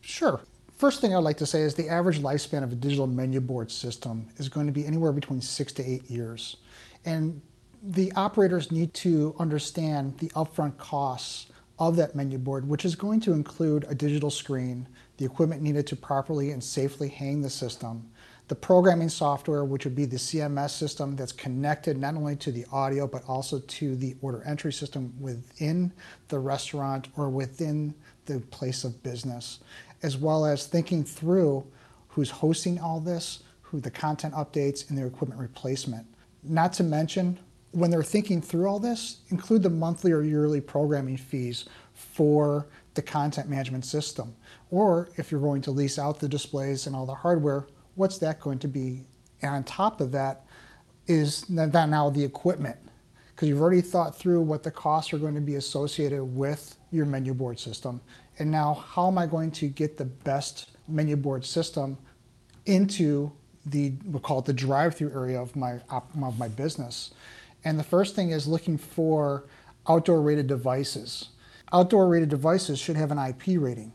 Sure. 0.00 0.40
First 0.76 1.00
thing 1.00 1.14
I'd 1.14 1.18
like 1.18 1.36
to 1.38 1.46
say 1.46 1.60
is 1.60 1.74
the 1.74 1.88
average 1.88 2.20
lifespan 2.20 2.62
of 2.62 2.72
a 2.72 2.74
digital 2.74 3.06
menu 3.06 3.40
board 3.40 3.70
system 3.70 4.26
is 4.38 4.48
going 4.48 4.66
to 4.66 4.72
be 4.72 4.86
anywhere 4.86 5.12
between 5.12 5.42
six 5.42 5.72
to 5.74 5.82
eight 5.84 6.10
years. 6.10 6.56
And 7.04 7.42
the 7.82 8.12
operators 8.12 8.70
need 8.70 8.94
to 8.94 9.34
understand 9.38 10.16
the 10.18 10.28
upfront 10.30 10.78
costs 10.78 11.46
of 11.78 11.96
that 11.96 12.14
menu 12.14 12.38
board, 12.38 12.66
which 12.66 12.84
is 12.84 12.94
going 12.94 13.20
to 13.20 13.32
include 13.32 13.86
a 13.88 13.94
digital 13.94 14.30
screen, 14.30 14.86
the 15.16 15.24
equipment 15.24 15.62
needed 15.62 15.86
to 15.86 15.96
properly 15.96 16.50
and 16.50 16.62
safely 16.62 17.08
hang 17.08 17.40
the 17.40 17.48
system, 17.48 18.10
the 18.50 18.56
programming 18.56 19.08
software, 19.08 19.64
which 19.64 19.84
would 19.84 19.94
be 19.94 20.06
the 20.06 20.16
CMS 20.16 20.70
system 20.70 21.14
that's 21.14 21.30
connected 21.30 21.96
not 21.96 22.16
only 22.16 22.34
to 22.34 22.50
the 22.50 22.66
audio 22.72 23.06
but 23.06 23.22
also 23.28 23.60
to 23.60 23.94
the 23.94 24.16
order 24.22 24.42
entry 24.44 24.72
system 24.72 25.14
within 25.20 25.92
the 26.26 26.38
restaurant 26.40 27.06
or 27.16 27.30
within 27.30 27.94
the 28.26 28.40
place 28.40 28.82
of 28.82 29.00
business, 29.04 29.60
as 30.02 30.16
well 30.16 30.44
as 30.44 30.66
thinking 30.66 31.04
through 31.04 31.64
who's 32.08 32.28
hosting 32.28 32.80
all 32.80 32.98
this, 32.98 33.44
who 33.62 33.78
the 33.78 33.88
content 33.88 34.34
updates, 34.34 34.90
and 34.90 34.98
their 34.98 35.06
equipment 35.06 35.40
replacement. 35.40 36.04
Not 36.42 36.72
to 36.72 36.82
mention, 36.82 37.38
when 37.70 37.88
they're 37.88 38.02
thinking 38.02 38.42
through 38.42 38.66
all 38.66 38.80
this, 38.80 39.18
include 39.28 39.62
the 39.62 39.70
monthly 39.70 40.10
or 40.10 40.22
yearly 40.22 40.60
programming 40.60 41.18
fees 41.18 41.66
for 41.94 42.66
the 42.94 43.02
content 43.02 43.48
management 43.48 43.84
system? 43.84 44.34
Or 44.72 45.08
if 45.18 45.30
you're 45.30 45.40
going 45.40 45.62
to 45.62 45.70
lease 45.70 46.00
out 46.00 46.18
the 46.18 46.28
displays 46.28 46.88
and 46.88 46.96
all 46.96 47.06
the 47.06 47.14
hardware, 47.14 47.68
what's 48.00 48.16
that 48.16 48.40
going 48.40 48.58
to 48.58 48.66
be? 48.66 49.04
And 49.42 49.54
on 49.56 49.64
top 49.64 50.00
of 50.00 50.10
that 50.12 50.46
is 51.06 51.42
that 51.50 51.90
now 51.90 52.08
the 52.08 52.24
equipment, 52.24 52.78
because 53.28 53.46
you've 53.46 53.60
already 53.60 53.82
thought 53.82 54.16
through 54.16 54.40
what 54.40 54.62
the 54.62 54.70
costs 54.70 55.12
are 55.12 55.18
going 55.18 55.34
to 55.34 55.40
be 55.42 55.56
associated 55.56 56.24
with 56.24 56.76
your 56.90 57.04
menu 57.04 57.34
board 57.34 57.60
system. 57.60 58.00
And 58.38 58.50
now, 58.50 58.72
how 58.72 59.08
am 59.08 59.18
I 59.18 59.26
going 59.26 59.50
to 59.52 59.68
get 59.68 59.98
the 59.98 60.06
best 60.06 60.70
menu 60.88 61.14
board 61.14 61.44
system 61.44 61.98
into 62.64 63.30
the 63.66 63.92
we'll 64.06 64.20
call 64.20 64.38
it 64.38 64.46
the 64.46 64.54
drive-through 64.54 65.12
area 65.12 65.38
of 65.38 65.54
my 65.54 65.78
of 65.90 66.38
my 66.38 66.48
business? 66.48 67.12
And 67.64 67.78
the 67.78 67.84
first 67.84 68.16
thing 68.16 68.30
is 68.30 68.48
looking 68.48 68.78
for 68.78 69.44
outdoor 69.86 70.22
rated 70.22 70.46
devices. 70.46 71.28
Outdoor 71.70 72.08
rated 72.08 72.30
devices 72.30 72.78
should 72.78 72.96
have 72.96 73.10
an 73.10 73.18
IP 73.18 73.60
rating. 73.60 73.92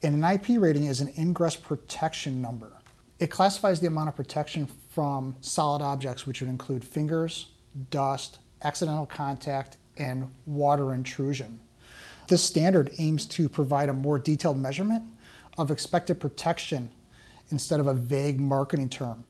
And 0.00 0.22
an 0.22 0.32
IP 0.32 0.60
rating 0.60 0.84
is 0.84 1.00
an 1.00 1.12
ingress 1.18 1.56
protection 1.56 2.40
number. 2.40 2.72
It 3.20 3.30
classifies 3.30 3.80
the 3.80 3.86
amount 3.86 4.08
of 4.08 4.16
protection 4.16 4.66
from 4.88 5.36
solid 5.42 5.82
objects, 5.82 6.26
which 6.26 6.40
would 6.40 6.48
include 6.48 6.82
fingers, 6.82 7.48
dust, 7.90 8.38
accidental 8.64 9.04
contact, 9.04 9.76
and 9.98 10.30
water 10.46 10.94
intrusion. 10.94 11.60
This 12.28 12.42
standard 12.42 12.90
aims 12.98 13.26
to 13.26 13.48
provide 13.48 13.90
a 13.90 13.92
more 13.92 14.18
detailed 14.18 14.56
measurement 14.56 15.04
of 15.58 15.70
expected 15.70 16.18
protection 16.18 16.90
instead 17.50 17.78
of 17.78 17.88
a 17.88 17.94
vague 17.94 18.40
marketing 18.40 18.88
term. 18.88 19.24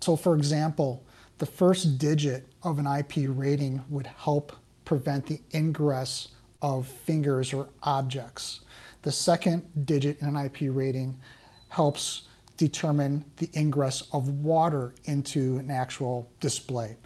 So, 0.00 0.16
for 0.16 0.34
example, 0.34 1.06
the 1.38 1.46
first 1.46 1.98
digit 1.98 2.48
of 2.64 2.80
an 2.80 2.86
IP 2.86 3.28
rating 3.28 3.84
would 3.88 4.06
help 4.06 4.52
prevent 4.84 5.26
the 5.26 5.40
ingress 5.54 6.28
of 6.60 6.88
fingers 6.88 7.52
or 7.52 7.68
objects. 7.84 8.60
The 9.02 9.12
second 9.12 9.86
digit 9.86 10.20
in 10.20 10.34
an 10.34 10.36
IP 10.36 10.74
rating 10.74 11.20
helps 11.68 12.22
determine 12.56 13.24
the 13.36 13.50
ingress 13.56 14.04
of 14.12 14.28
water 14.28 14.94
into 15.04 15.58
an 15.58 15.70
actual 15.70 16.30
display. 16.40 16.96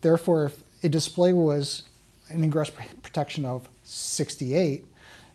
Therefore, 0.00 0.46
if 0.46 0.62
a 0.82 0.88
display 0.88 1.32
was 1.32 1.82
an 2.28 2.42
ingress 2.42 2.70
protection 3.02 3.44
of 3.44 3.68
68, 3.84 4.84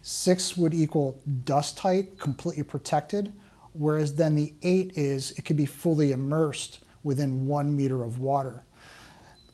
6 0.02 0.58
would 0.58 0.74
equal 0.74 1.20
dust 1.44 1.78
tight, 1.78 2.20
completely 2.20 2.64
protected, 2.64 3.34
whereas 3.74 4.16
then 4.16 4.36
the 4.36 4.54
8 4.64 4.94
is 4.96 5.32
it 5.32 5.44
could 5.44 5.58
be 5.58 5.66
fully 5.66 6.12
immersed 6.12 6.80
within 7.04 7.48
one 7.48 7.76
meter 7.76 8.04
of 8.04 8.20
water. 8.20 8.64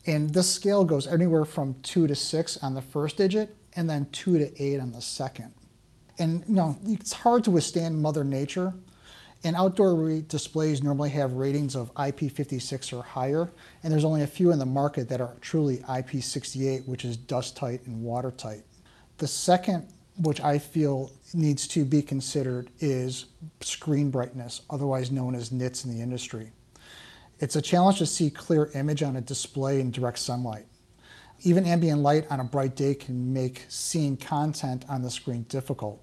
And 0.07 0.33
this 0.33 0.51
scale 0.51 0.85
goes 0.85 1.07
anywhere 1.07 1.45
from 1.45 1.75
2 1.81 2.07
to 2.07 2.15
6 2.15 2.57
on 2.57 2.73
the 2.75 2.81
first 2.81 3.17
digit 3.17 3.55
and 3.75 3.89
then 3.89 4.07
2 4.11 4.37
to 4.37 4.63
8 4.63 4.79
on 4.79 4.91
the 4.91 5.01
second. 5.01 5.53
And 6.17 6.43
you 6.47 6.55
know, 6.55 6.77
it's 6.85 7.11
hard 7.11 7.43
to 7.45 7.51
withstand 7.51 8.01
Mother 8.01 8.23
Nature. 8.23 8.73
And 9.43 9.55
outdoor 9.55 10.21
displays 10.21 10.81
normally 10.81 11.11
have 11.11 11.33
ratings 11.33 11.75
of 11.75 11.93
IP56 11.93 12.97
or 12.97 13.03
higher, 13.03 13.51
and 13.83 13.93
there's 13.93 14.05
only 14.05 14.23
a 14.23 14.27
few 14.27 14.51
in 14.51 14.57
the 14.57 14.65
market 14.65 15.07
that 15.09 15.21
are 15.21 15.35
truly 15.41 15.77
IP68, 15.77 16.87
which 16.87 17.05
is 17.05 17.15
dust 17.15 17.55
tight 17.55 17.85
and 17.85 18.01
watertight. 18.01 18.63
The 19.17 19.27
second, 19.27 19.87
which 20.17 20.41
I 20.41 20.57
feel 20.57 21.11
needs 21.33 21.67
to 21.69 21.85
be 21.85 22.01
considered, 22.01 22.69
is 22.79 23.25
screen 23.61 24.09
brightness, 24.09 24.61
otherwise 24.69 25.11
known 25.11 25.35
as 25.35 25.51
nits 25.51 25.85
in 25.85 25.95
the 25.95 26.01
industry. 26.01 26.51
It's 27.39 27.55
a 27.55 27.61
challenge 27.61 27.97
to 27.99 28.05
see 28.05 28.29
clear 28.29 28.71
image 28.73 29.03
on 29.03 29.17
a 29.17 29.21
display 29.21 29.81
in 29.81 29.91
direct 29.91 30.19
sunlight. 30.19 30.65
Even 31.41 31.65
ambient 31.65 32.01
light 32.01 32.25
on 32.31 32.39
a 32.39 32.45
bright 32.45 32.75
day 32.75 32.95
can 32.95 33.33
make 33.33 33.65
seeing 33.67 34.15
content 34.15 34.85
on 34.87 35.01
the 35.01 35.11
screen 35.11 35.43
difficult. 35.43 36.01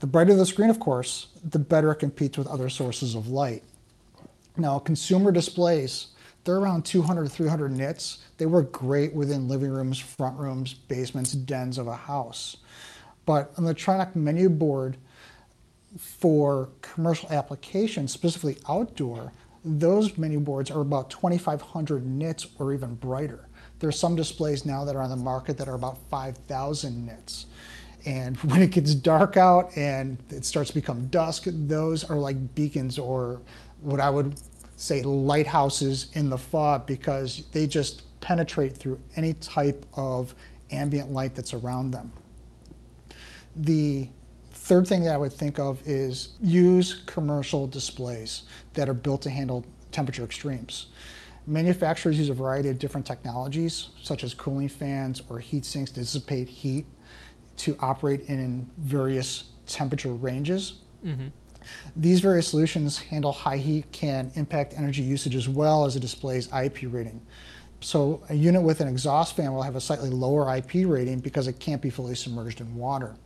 The 0.00 0.06
brighter 0.06 0.34
the 0.34 0.44
screen, 0.44 0.68
of 0.68 0.78
course, 0.78 1.28
the 1.42 1.58
better 1.58 1.90
it 1.90 1.96
competes 1.96 2.36
with 2.36 2.46
other 2.46 2.68
sources 2.68 3.14
of 3.14 3.28
light. 3.28 3.62
Now, 4.58 4.78
consumer 4.78 5.32
displays, 5.32 6.08
they're 6.44 6.56
around 6.56 6.84
200 6.84 7.24
to 7.24 7.28
300 7.30 7.72
nits. 7.72 8.18
They 8.36 8.46
work 8.46 8.72
great 8.72 9.14
within 9.14 9.48
living 9.48 9.70
rooms, 9.70 9.98
front 9.98 10.38
rooms, 10.38 10.74
basements, 10.74 11.32
dens 11.32 11.78
of 11.78 11.86
a 11.86 11.96
house. 11.96 12.58
But 13.24 13.52
an 13.56 13.64
electronic 13.64 14.14
menu 14.14 14.48
board 14.48 14.98
for 15.98 16.68
commercial 16.82 17.32
applications, 17.32 18.12
specifically 18.12 18.58
outdoor, 18.68 19.32
those 19.64 20.16
menu 20.16 20.40
boards 20.40 20.70
are 20.70 20.80
about 20.80 21.10
2,500 21.10 22.06
nits 22.06 22.46
or 22.58 22.72
even 22.72 22.94
brighter. 22.94 23.48
There 23.78 23.88
are 23.88 23.92
some 23.92 24.14
displays 24.14 24.64
now 24.64 24.84
that 24.84 24.94
are 24.94 25.02
on 25.02 25.10
the 25.10 25.16
market 25.16 25.58
that 25.58 25.68
are 25.68 25.74
about 25.74 25.98
5,000 26.10 27.06
nits. 27.06 27.46
And 28.06 28.36
when 28.50 28.62
it 28.62 28.70
gets 28.70 28.94
dark 28.94 29.36
out 29.36 29.76
and 29.76 30.16
it 30.30 30.44
starts 30.44 30.70
to 30.70 30.74
become 30.74 31.06
dusk, 31.08 31.44
those 31.46 32.08
are 32.08 32.16
like 32.16 32.54
beacons 32.54 32.98
or 32.98 33.40
what 33.82 34.00
I 34.00 34.08
would 34.08 34.40
say 34.76 35.02
lighthouses 35.02 36.10
in 36.14 36.30
the 36.30 36.38
fog 36.38 36.86
because 36.86 37.44
they 37.52 37.66
just 37.66 38.02
penetrate 38.20 38.76
through 38.76 39.00
any 39.16 39.34
type 39.34 39.84
of 39.94 40.34
ambient 40.70 41.12
light 41.12 41.34
that's 41.34 41.54
around 41.54 41.90
them. 41.90 42.12
The 43.56 44.08
Third 44.66 44.88
thing 44.88 45.04
that 45.04 45.14
I 45.14 45.16
would 45.16 45.32
think 45.32 45.60
of 45.60 45.80
is 45.86 46.30
use 46.42 47.04
commercial 47.06 47.68
displays 47.68 48.42
that 48.74 48.88
are 48.88 48.94
built 48.94 49.22
to 49.22 49.30
handle 49.30 49.64
temperature 49.92 50.24
extremes. 50.24 50.86
Manufacturers 51.46 52.18
use 52.18 52.30
a 52.30 52.34
variety 52.34 52.70
of 52.70 52.80
different 52.80 53.06
technologies, 53.06 53.90
such 54.02 54.24
as 54.24 54.34
cooling 54.34 54.68
fans 54.68 55.22
or 55.28 55.38
heat 55.38 55.64
sinks 55.64 55.92
to 55.92 56.00
dissipate 56.00 56.48
heat 56.48 56.84
to 57.58 57.76
operate 57.80 58.22
in 58.28 58.68
various 58.78 59.44
temperature 59.66 60.12
ranges. 60.12 60.74
Mm-hmm. 61.04 61.28
These 61.96 62.20
various 62.20 62.48
solutions 62.48 62.98
handle 62.98 63.32
high 63.32 63.56
heat 63.56 63.90
can 63.92 64.30
impact 64.34 64.74
energy 64.76 65.02
usage 65.02 65.34
as 65.34 65.48
well 65.48 65.84
as 65.84 65.96
a 65.96 66.00
display's 66.00 66.48
IP 66.52 66.82
rating. 66.84 67.20
So 67.80 68.22
a 68.28 68.34
unit 68.34 68.62
with 68.62 68.80
an 68.80 68.88
exhaust 68.88 69.36
fan 69.36 69.52
will 69.52 69.62
have 69.62 69.76
a 69.76 69.80
slightly 69.80 70.10
lower 70.10 70.54
IP 70.56 70.86
rating 70.86 71.20
because 71.20 71.46
it 71.46 71.58
can't 71.58 71.82
be 71.82 71.90
fully 71.90 72.14
submerged 72.14 72.60
in 72.60 72.74
water. 72.74 73.16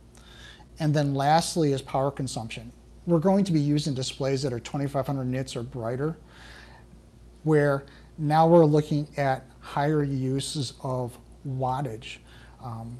And 0.79 0.93
then 0.93 1.13
lastly 1.13 1.73
is 1.73 1.81
power 1.81 2.11
consumption. 2.11 2.71
We're 3.05 3.19
going 3.19 3.45
to 3.45 3.51
be 3.51 3.59
using 3.59 3.93
displays 3.93 4.41
that 4.43 4.53
are 4.53 4.59
2500 4.59 5.25
nits 5.25 5.55
or 5.55 5.63
brighter, 5.63 6.17
where 7.43 7.85
now 8.17 8.47
we're 8.47 8.65
looking 8.65 9.07
at 9.17 9.45
higher 9.59 10.03
uses 10.03 10.73
of 10.83 11.17
wattage. 11.47 12.17
Um, 12.63 12.97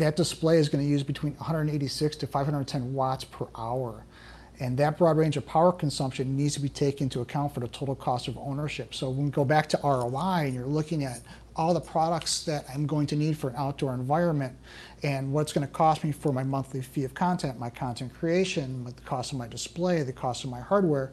that 0.00 0.16
display 0.16 0.58
is 0.58 0.68
going 0.68 0.84
to 0.84 0.90
use 0.90 1.02
between 1.02 1.34
186 1.34 2.16
to 2.16 2.26
510 2.26 2.92
watts 2.92 3.24
per 3.24 3.46
hour. 3.56 4.04
And 4.58 4.76
that 4.76 4.98
broad 4.98 5.16
range 5.16 5.38
of 5.38 5.46
power 5.46 5.72
consumption 5.72 6.36
needs 6.36 6.54
to 6.54 6.60
be 6.60 6.68
taken 6.68 7.04
into 7.04 7.20
account 7.20 7.54
for 7.54 7.60
the 7.60 7.68
total 7.68 7.94
cost 7.94 8.28
of 8.28 8.36
ownership. 8.36 8.94
So 8.94 9.08
when 9.08 9.26
we 9.26 9.30
go 9.30 9.44
back 9.44 9.68
to 9.70 9.80
ROI 9.82 10.46
and 10.46 10.54
you're 10.54 10.66
looking 10.66 11.04
at 11.04 11.22
all 11.56 11.72
the 11.72 11.80
products 11.80 12.44
that 12.44 12.64
I'm 12.72 12.86
going 12.86 13.06
to 13.08 13.16
need 13.16 13.38
for 13.38 13.50
an 13.50 13.56
outdoor 13.56 13.94
environment 13.94 14.56
and 15.02 15.32
what's 15.32 15.52
going 15.52 15.66
to 15.66 15.72
cost 15.72 16.04
me 16.04 16.12
for 16.12 16.32
my 16.32 16.44
monthly 16.44 16.82
fee 16.82 17.04
of 17.04 17.14
content, 17.14 17.58
my 17.58 17.70
content 17.70 18.12
creation, 18.14 18.84
the 18.84 18.92
cost 19.02 19.32
of 19.32 19.38
my 19.38 19.48
display, 19.48 20.02
the 20.02 20.12
cost 20.12 20.44
of 20.44 20.50
my 20.50 20.60
hardware. 20.60 21.12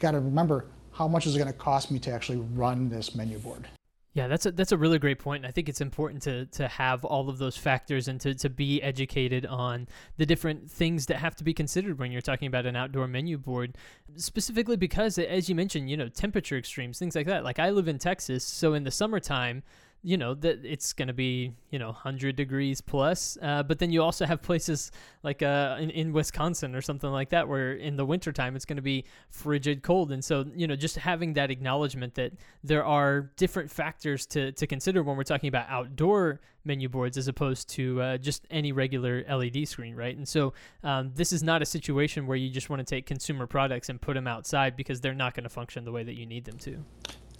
Got 0.00 0.12
to 0.12 0.20
remember 0.20 0.66
how 0.92 1.06
much 1.06 1.26
is 1.26 1.36
it 1.36 1.38
going 1.38 1.52
to 1.52 1.58
cost 1.58 1.90
me 1.90 1.98
to 2.00 2.10
actually 2.10 2.38
run 2.54 2.88
this 2.88 3.14
menu 3.14 3.38
board. 3.38 3.68
Yeah, 4.12 4.26
that's 4.26 4.44
a 4.44 4.50
that's 4.50 4.72
a 4.72 4.76
really 4.76 4.98
great 4.98 5.20
point. 5.20 5.46
I 5.46 5.52
think 5.52 5.68
it's 5.68 5.80
important 5.80 6.22
to 6.24 6.46
to 6.46 6.66
have 6.66 7.04
all 7.04 7.28
of 7.28 7.38
those 7.38 7.56
factors 7.56 8.08
and 8.08 8.20
to, 8.22 8.34
to 8.34 8.50
be 8.50 8.82
educated 8.82 9.46
on 9.46 9.86
the 10.16 10.26
different 10.26 10.68
things 10.68 11.06
that 11.06 11.18
have 11.18 11.36
to 11.36 11.44
be 11.44 11.54
considered 11.54 11.98
when 12.00 12.10
you're 12.10 12.20
talking 12.20 12.48
about 12.48 12.66
an 12.66 12.74
outdoor 12.74 13.06
menu 13.06 13.38
board. 13.38 13.76
Specifically 14.16 14.76
because 14.76 15.16
as 15.16 15.48
you 15.48 15.54
mentioned, 15.54 15.88
you 15.88 15.96
know, 15.96 16.08
temperature 16.08 16.56
extremes, 16.58 16.98
things 16.98 17.14
like 17.14 17.26
that. 17.26 17.44
Like 17.44 17.60
I 17.60 17.70
live 17.70 17.86
in 17.86 17.98
Texas, 17.98 18.44
so 18.44 18.74
in 18.74 18.82
the 18.82 18.90
summertime, 18.90 19.62
you 20.02 20.16
know 20.16 20.34
that 20.34 20.64
it's 20.64 20.92
going 20.92 21.08
to 21.08 21.14
be 21.14 21.52
you 21.70 21.78
know 21.78 21.88
100 21.88 22.34
degrees 22.34 22.80
plus 22.80 23.36
uh, 23.42 23.62
but 23.62 23.78
then 23.78 23.90
you 23.90 24.02
also 24.02 24.24
have 24.24 24.40
places 24.42 24.90
like 25.22 25.42
uh, 25.42 25.76
in, 25.78 25.90
in 25.90 26.12
wisconsin 26.12 26.74
or 26.74 26.80
something 26.80 27.10
like 27.10 27.28
that 27.30 27.46
where 27.46 27.74
in 27.74 27.96
the 27.96 28.04
wintertime 28.04 28.56
it's 28.56 28.64
going 28.64 28.76
to 28.76 28.82
be 28.82 29.04
frigid 29.30 29.82
cold. 29.82 30.12
And 30.12 30.24
so 30.24 30.44
you 30.54 30.66
know 30.66 30.76
just 30.76 30.96
having 30.96 31.34
that 31.34 31.50
acknowledgement 31.50 32.14
that 32.14 32.32
there 32.64 32.84
are 32.84 33.30
different 33.36 33.70
factors 33.70 34.26
to, 34.26 34.52
to 34.52 34.66
consider 34.66 35.02
when 35.02 35.16
we're 35.16 35.24
talking 35.24 35.48
about 35.48 35.66
outdoor 35.68 36.40
menu 36.64 36.88
boards 36.88 37.16
as 37.16 37.26
opposed 37.26 37.68
to 37.70 38.00
uh, 38.02 38.18
just 38.18 38.46
any 38.50 38.72
regular 38.72 39.24
led 39.28 39.68
screen 39.68 39.94
right? 39.94 40.16
And 40.16 40.28
so 40.28 40.52
um, 40.84 41.12
this 41.14 41.32
is 41.32 41.42
not 41.42 41.62
a 41.62 41.66
situation 41.66 42.26
where 42.26 42.36
you 42.36 42.50
just 42.50 42.70
want 42.70 42.80
to 42.80 42.94
take 42.94 43.06
consumer 43.06 43.46
products 43.46 43.88
and 43.88 44.00
put 44.00 44.14
them 44.14 44.26
outside 44.26 44.76
because 44.76 45.00
they're 45.00 45.14
not 45.14 45.34
going 45.34 45.44
to 45.44 45.50
function 45.50 45.84
the 45.84 45.92
way 45.92 46.02
that 46.02 46.14
you 46.14 46.26
need 46.26 46.44
them 46.44 46.58
to 46.58 46.84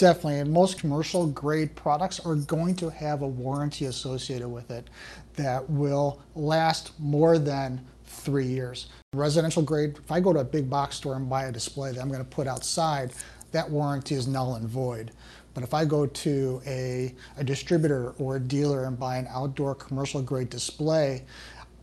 Definitely, 0.01 0.39
and 0.39 0.51
most 0.51 0.79
commercial 0.79 1.27
grade 1.27 1.77
products 1.77 2.21
are 2.21 2.35
going 2.35 2.75
to 2.77 2.89
have 2.89 3.21
a 3.21 3.29
warranty 3.29 3.85
associated 3.85 4.49
with 4.49 4.71
it 4.71 4.89
that 5.37 5.69
will 5.69 6.23
last 6.35 6.99
more 6.99 7.39
than 7.39 7.85
three 8.07 8.47
years. 8.47 8.87
Residential 9.13 9.61
grade, 9.61 9.99
if 9.99 10.11
I 10.11 10.21
go 10.21 10.33
to 10.33 10.39
a 10.39 10.45
big 10.45 10.71
box 10.71 10.97
store 10.97 11.17
and 11.17 11.29
buy 11.29 11.45
a 11.45 11.53
display 11.53 11.93
that 11.93 12.01
I'm 12.01 12.09
going 12.09 12.25
to 12.25 12.31
put 12.31 12.47
outside, 12.47 13.13
that 13.53 13.69
warranty 13.69 14.15
is 14.15 14.27
null 14.27 14.55
and 14.55 14.67
void. 14.67 15.11
But 15.53 15.65
if 15.65 15.75
I 15.75 15.85
go 15.85 16.07
to 16.07 16.63
a, 16.65 17.15
a 17.37 17.45
distributor 17.45 18.13
or 18.13 18.37
a 18.37 18.41
dealer 18.41 18.87
and 18.87 18.99
buy 18.99 19.19
an 19.19 19.29
outdoor 19.29 19.75
commercial 19.75 20.23
grade 20.23 20.49
display, 20.49 21.27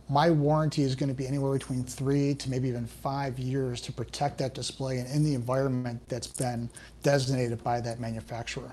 my 0.10 0.30
warranty 0.30 0.84
is 0.84 0.96
going 0.96 1.10
to 1.10 1.16
be 1.16 1.28
anywhere 1.28 1.54
between 1.54 1.84
three 1.84 2.34
to 2.36 2.50
maybe 2.50 2.70
even 2.70 2.86
five 2.86 3.38
years 3.38 3.82
to 3.82 3.92
protect 3.92 4.38
that 4.38 4.54
display 4.54 5.00
and 5.00 5.10
in 5.10 5.24
the 5.24 5.34
environment 5.34 6.02
that's 6.08 6.28
been 6.28 6.70
designated 7.04 7.62
by 7.64 7.82
that 7.82 8.00
manufacturer. 8.00 8.72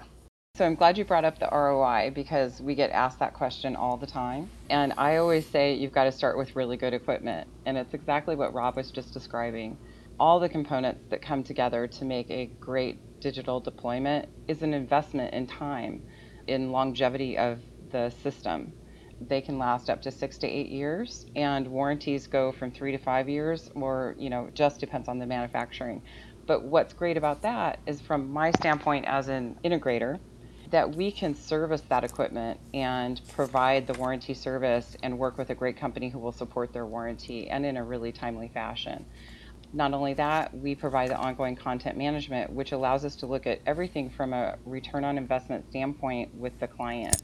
So 0.57 0.65
I'm 0.65 0.77
glad 0.77 0.97
you 0.97 1.05
brought 1.05 1.25
up 1.25 1.41
the 1.41 1.49
ROI 1.51 2.13
because 2.15 2.61
we 2.61 2.77
get 2.77 2.91
asked 2.91 3.19
that 3.19 3.35
question 3.35 3.75
all 3.75 3.97
the 3.97 4.07
time. 4.07 4.49
And 4.71 4.93
I 4.97 5.17
always 5.17 5.45
say 5.45 5.75
you've 5.75 5.93
got 5.93 6.05
to 6.05 6.13
start 6.13 6.39
with 6.39 6.55
really 6.55 6.77
good 6.77 6.95
equipment. 6.95 7.49
And 7.67 7.77
it's 7.77 7.93
exactly 7.93 8.37
what 8.37 8.55
Rob 8.55 8.77
was 8.77 8.93
just 8.93 9.13
describing. 9.13 9.77
All 10.21 10.39
the 10.39 10.49
components 10.49 11.01
that 11.11 11.21
come 11.21 11.43
together 11.43 11.89
to 11.89 12.05
make 12.05 12.31
a 12.31 12.47
great 12.61 13.01
digital 13.19 13.59
deployment 13.59 14.29
is 14.47 14.63
an 14.63 14.75
investment 14.75 15.35
in 15.35 15.49
time, 15.49 16.05
in 16.47 16.71
longevity 16.71 17.37
of 17.37 17.59
the 17.91 18.11
system. 18.23 18.73
They 19.21 19.41
can 19.41 19.59
last 19.59 19.89
up 19.89 20.03
to 20.03 20.11
six 20.11 20.39
to 20.39 20.47
eight 20.47 20.69
years, 20.69 21.27
and 21.37 21.69
warranties 21.69 22.27
go 22.27 22.53
from 22.53 22.71
three 22.71 22.93
to 22.93 22.99
five 22.99 23.29
years, 23.29 23.71
or, 23.75 24.15
you 24.19 24.31
know, 24.31 24.51
just 24.55 24.81
depends 24.81 25.09
on 25.09 25.19
the 25.19 25.27
manufacturing. 25.27 26.03
But 26.47 26.65
what's 26.65 26.93
great 26.93 27.17
about 27.17 27.43
that 27.43 27.79
is, 27.87 28.01
from 28.01 28.31
my 28.31 28.51
standpoint 28.51 29.07
as 29.07 29.29
an 29.29 29.57
integrator, 29.65 30.19
that 30.71 30.95
we 30.95 31.13
can 31.13 31.35
service 31.35 31.83
that 31.89 32.05
equipment 32.05 32.59
and 32.73 33.21
provide 33.29 33.87
the 33.87 33.93
warranty 33.95 34.35
service 34.35 34.97
and 35.03 35.19
work 35.19 35.39
with 35.39 35.51
a 35.51 35.55
great 35.55 35.77
company 35.77 36.09
who 36.09 36.19
will 36.19 36.33
support 36.33 36.73
their 36.73 36.87
warranty 36.87 37.49
and 37.49 37.65
in 37.65 37.77
a 37.77 37.85
really 37.85 38.13
timely 38.13 38.49
fashion. 38.49 39.05
Not 39.73 39.93
only 39.93 40.15
that, 40.15 40.57
we 40.57 40.75
provide 40.75 41.11
the 41.11 41.17
ongoing 41.17 41.57
content 41.57 41.97
management, 41.97 42.53
which 42.53 42.73
allows 42.73 43.05
us 43.05 43.17
to 43.17 43.27
look 43.27 43.47
at 43.47 43.61
everything 43.67 44.11
from 44.11 44.33
a 44.33 44.57
return 44.65 45.05
on 45.05 45.19
investment 45.19 45.69
standpoint 45.71 46.35
with 46.35 46.59
the 46.61 46.69
client. 46.69 47.23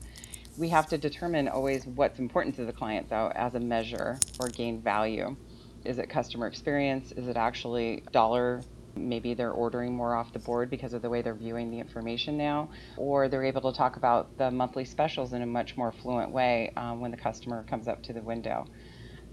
We 0.59 0.69
have 0.69 0.87
to 0.89 0.99
determine 0.99 1.49
always 1.49 1.87
what's 1.87 2.19
important 2.19 2.57
to 2.57 2.65
the 2.65 2.73
client, 2.73 3.09
though, 3.09 3.33
as 3.35 3.55
a 3.55 3.61
measure 3.61 4.19
or 4.39 4.49
gain 4.49 4.81
value. 4.83 5.37
Is 5.85 5.99
it 5.99 6.11
customer 6.11 6.47
experience? 6.47 7.13
Is 7.13 7.29
it 7.29 7.37
actually 7.37 8.03
dollar 8.13 8.63
Maybe 8.97 9.35
they're 9.35 9.53
ordering 9.53 9.95
more 9.95 10.15
off 10.15 10.33
the 10.33 10.39
board 10.39 10.71
because 10.71 10.93
of 10.93 11.03
the 11.03 11.09
way 11.09 11.23
they're 11.23 11.35
viewing 11.35 11.71
the 11.71 11.79
information 11.79 12.37
now, 12.37 12.71
or 12.97 13.29
they're 13.29 13.45
able 13.45 13.71
to 13.71 13.77
talk 13.77 13.97
about 13.97 14.37
the 14.37 14.51
monthly 14.51 14.85
specials 14.85 15.33
in 15.33 15.43
a 15.43 15.47
much 15.47 15.77
more 15.77 15.93
fluent 15.93 16.31
way 16.31 16.73
um, 16.77 17.01
when 17.01 17.11
the 17.11 17.17
customer 17.17 17.65
comes 17.65 17.89
up 17.89 18.03
to 18.05 18.13
the 18.13 18.21
window. 18.21 18.67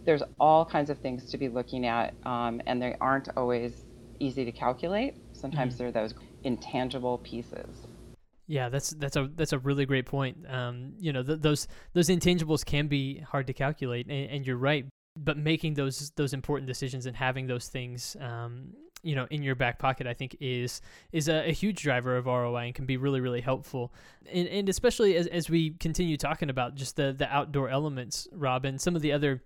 There's 0.05 0.23
all 0.39 0.65
kinds 0.65 0.89
of 0.89 0.99
things 0.99 1.25
to 1.31 1.37
be 1.37 1.49
looking 1.49 1.85
at, 1.85 2.13
um, 2.25 2.61
and 2.65 2.81
they 2.81 2.95
aren't 3.01 3.29
always 3.35 3.85
easy 4.19 4.45
to 4.45 4.51
calculate. 4.51 5.15
Sometimes 5.33 5.73
mm-hmm. 5.73 5.83
they're 5.83 5.91
those 5.91 6.13
intangible 6.43 7.17
pieces. 7.19 7.86
Yeah, 8.47 8.69
that's 8.69 8.91
that's 8.91 9.17
a 9.17 9.29
that's 9.35 9.51
a 9.53 9.59
really 9.59 9.85
great 9.85 10.05
point. 10.05 10.37
Um, 10.49 10.93
you 10.99 11.11
know, 11.11 11.21
th- 11.21 11.41
those 11.41 11.67
those 11.93 12.07
intangibles 12.07 12.65
can 12.65 12.87
be 12.87 13.19
hard 13.19 13.47
to 13.47 13.53
calculate, 13.53 14.07
and, 14.07 14.29
and, 14.31 14.47
you're 14.47 14.57
right. 14.57 14.85
But 15.17 15.37
making 15.37 15.73
those 15.73 16.11
those 16.11 16.33
important 16.33 16.67
decisions 16.67 17.07
and 17.07 17.15
having 17.15 17.47
those 17.47 17.67
things 17.67 18.15
um, 18.21 18.73
you 19.03 19.15
know 19.15 19.27
in 19.29 19.43
your 19.43 19.55
back 19.55 19.79
pocket 19.79 20.07
i 20.07 20.13
think 20.13 20.35
is 20.39 20.81
is 21.11 21.27
a, 21.29 21.49
a, 21.49 21.51
huge 21.51 21.81
driver 21.81 22.17
of 22.17 22.25
roi 22.25 22.65
and 22.65 22.75
can 22.75 22.85
be 22.85 22.97
really 22.97 23.19
really 23.19 23.41
helpful 23.41 23.93
and, 24.31 24.47
and 24.47 24.69
especially 24.69 25.15
as, 25.15 25.27
as 25.27 25.49
we 25.49 25.71
continue 25.71 26.17
talking 26.17 26.49
about 26.49 26.75
just 26.75 26.95
the 26.95 27.13
the 27.13 27.31
outdoor 27.33 27.69
elements 27.69 28.27
rob 28.31 28.65
and 28.65 28.81
some 28.81 28.95
of 28.95 29.01
the 29.01 29.11
other 29.11 29.43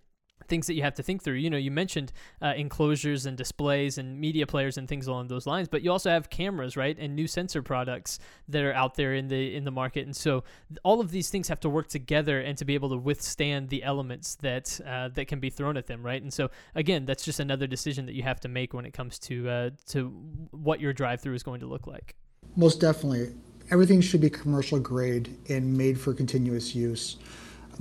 things 0.51 0.67
that 0.67 0.73
you 0.73 0.83
have 0.83 0.93
to 0.95 1.01
think 1.01 1.23
through. 1.23 1.35
You 1.35 1.49
know, 1.49 1.57
you 1.57 1.71
mentioned 1.71 2.11
uh, 2.41 2.53
enclosures 2.57 3.25
and 3.25 3.37
displays 3.37 3.97
and 3.97 4.19
media 4.19 4.45
players 4.45 4.77
and 4.77 4.85
things 4.85 5.07
along 5.07 5.29
those 5.29 5.47
lines, 5.47 5.69
but 5.69 5.81
you 5.81 5.89
also 5.91 6.09
have 6.09 6.29
cameras, 6.29 6.75
right, 6.75 6.95
and 6.99 7.15
new 7.15 7.25
sensor 7.25 7.63
products 7.63 8.19
that 8.49 8.61
are 8.61 8.73
out 8.73 8.95
there 8.95 9.15
in 9.15 9.29
the 9.29 9.55
in 9.55 9.63
the 9.63 9.71
market. 9.71 10.05
And 10.05 10.15
so 10.15 10.43
all 10.83 10.99
of 10.99 11.09
these 11.09 11.29
things 11.29 11.47
have 11.47 11.61
to 11.61 11.69
work 11.69 11.87
together 11.87 12.41
and 12.41 12.57
to 12.57 12.65
be 12.65 12.75
able 12.75 12.89
to 12.89 12.97
withstand 12.97 13.69
the 13.69 13.81
elements 13.81 14.35
that 14.35 14.79
uh, 14.85 15.07
that 15.15 15.27
can 15.29 15.39
be 15.39 15.49
thrown 15.49 15.77
at 15.77 15.87
them, 15.87 16.03
right? 16.03 16.21
And 16.21 16.33
so 16.33 16.51
again, 16.75 17.05
that's 17.05 17.23
just 17.23 17.39
another 17.39 17.65
decision 17.65 18.05
that 18.07 18.13
you 18.13 18.23
have 18.23 18.41
to 18.41 18.49
make 18.49 18.73
when 18.73 18.85
it 18.85 18.93
comes 18.93 19.17
to 19.19 19.49
uh, 19.49 19.69
to 19.87 20.09
what 20.51 20.81
your 20.81 20.91
drive 20.91 21.21
through 21.21 21.35
is 21.35 21.43
going 21.43 21.61
to 21.61 21.67
look 21.67 21.87
like. 21.87 22.15
Most 22.57 22.81
definitely, 22.81 23.33
everything 23.71 24.01
should 24.01 24.19
be 24.19 24.29
commercial 24.29 24.79
grade 24.79 25.37
and 25.47 25.77
made 25.77 25.97
for 25.97 26.13
continuous 26.13 26.75
use 26.75 27.17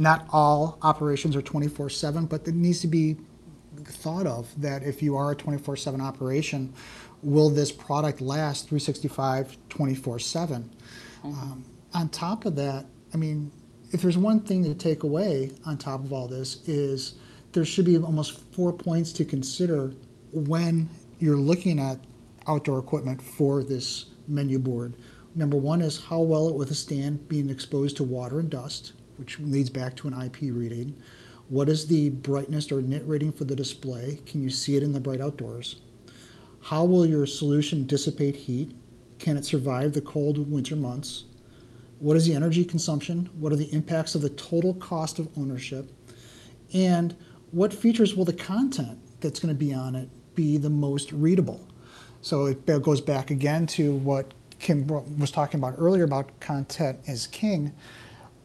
not 0.01 0.27
all 0.33 0.79
operations 0.81 1.37
are 1.37 1.43
24 1.43 1.91
7, 1.91 2.25
but 2.25 2.49
it 2.49 2.55
needs 2.55 2.81
to 2.81 2.87
be 2.87 3.19
thought 3.85 4.27
of 4.27 4.49
that 4.61 4.83
if 4.83 5.03
you 5.03 5.15
are 5.15 5.33
a 5.33 5.37
24 5.37 5.77
7 5.77 6.01
operation, 6.01 6.73
will 7.23 7.51
this 7.51 7.71
product 7.71 8.23
last 8.23 8.69
365 8.69 9.59
24 9.69 10.19
7? 10.19 10.71
Um, 11.23 11.65
on 11.93 12.09
top 12.09 12.47
of 12.47 12.57
that, 12.57 12.87
I 13.13 13.19
mean, 13.19 13.53
if 13.93 14.01
there's 14.01 14.17
one 14.17 14.41
thing 14.41 14.65
to 14.65 14.75
take 14.75 15.03
away 15.03 15.51
on 15.67 15.77
top 15.77 16.03
of 16.03 16.15
all 16.15 16.27
this 16.27 16.67
is 16.67 17.17
there 17.53 17.67
should 17.67 17.85
be 17.85 17.99
almost 17.99 18.41
four 18.55 18.73
points 18.73 19.13
to 19.13 19.25
consider 19.27 19.93
when 20.33 20.89
you're 21.19 21.37
looking 21.37 21.79
at 21.79 21.99
outdoor 22.47 22.79
equipment 22.79 23.21
for 23.21 23.63
this 23.63 24.07
menu 24.27 24.59
board. 24.59 24.95
Number 25.35 25.59
one 25.59 25.83
is 25.83 26.03
how 26.05 26.21
well 26.21 26.49
it 26.49 26.55
withstand 26.55 27.29
being 27.29 27.51
exposed 27.51 27.99
to 27.99 28.05
water 28.05 28.41
and 28.41 28.49
dust 28.49 28.95
which 29.21 29.39
leads 29.39 29.69
back 29.69 29.95
to 29.95 30.09
an 30.09 30.21
IP 30.21 30.53
rating. 30.53 30.97
What 31.51 31.69
is 31.69 31.87
the 31.87 32.09
brightness 32.09 32.73
or 32.73 32.81
nit 32.81 33.03
rating 33.07 33.33
for 33.33 33.45
the 33.45 33.55
display? 33.55 34.19
Can 34.25 34.43
you 34.43 34.49
see 34.49 34.77
it 34.77 34.83
in 34.83 34.93
the 34.93 35.01
bright 35.01 35.21
outdoors? 35.21 35.77
How 36.63 36.85
will 36.85 37.05
your 37.05 37.27
solution 37.27 37.87
dissipate 37.87 38.35
heat? 38.35 38.75
Can 39.19 39.37
it 39.37 39.45
survive 39.45 39.93
the 39.93 40.01
cold 40.01 40.51
winter 40.51 40.75
months? 40.75 41.25
What 41.99 42.17
is 42.17 42.27
the 42.27 42.35
energy 42.35 42.65
consumption? 42.65 43.29
What 43.39 43.53
are 43.53 43.57
the 43.57 43.73
impacts 43.75 44.15
of 44.15 44.23
the 44.23 44.31
total 44.31 44.73
cost 44.75 45.19
of 45.19 45.29
ownership? 45.37 45.93
And 46.73 47.15
what 47.51 47.75
features 47.75 48.15
will 48.15 48.25
the 48.25 48.33
content 48.33 48.99
that's 49.21 49.39
going 49.39 49.55
to 49.55 49.59
be 49.59 49.75
on 49.75 49.95
it 49.95 50.09
be 50.35 50.57
the 50.57 50.71
most 50.71 51.13
readable? 51.13 51.69
So 52.23 52.47
it 52.47 52.65
goes 52.83 53.03
back 53.03 53.31
again 53.31 53.67
to 53.69 53.97
what 53.97 54.33
Kim 54.61 54.87
was 55.19 55.31
talking 55.31 55.61
about 55.61 55.75
earlier 55.79 56.05
about 56.05 56.41
content 56.41 57.01
is 57.07 57.27
king 57.27 57.73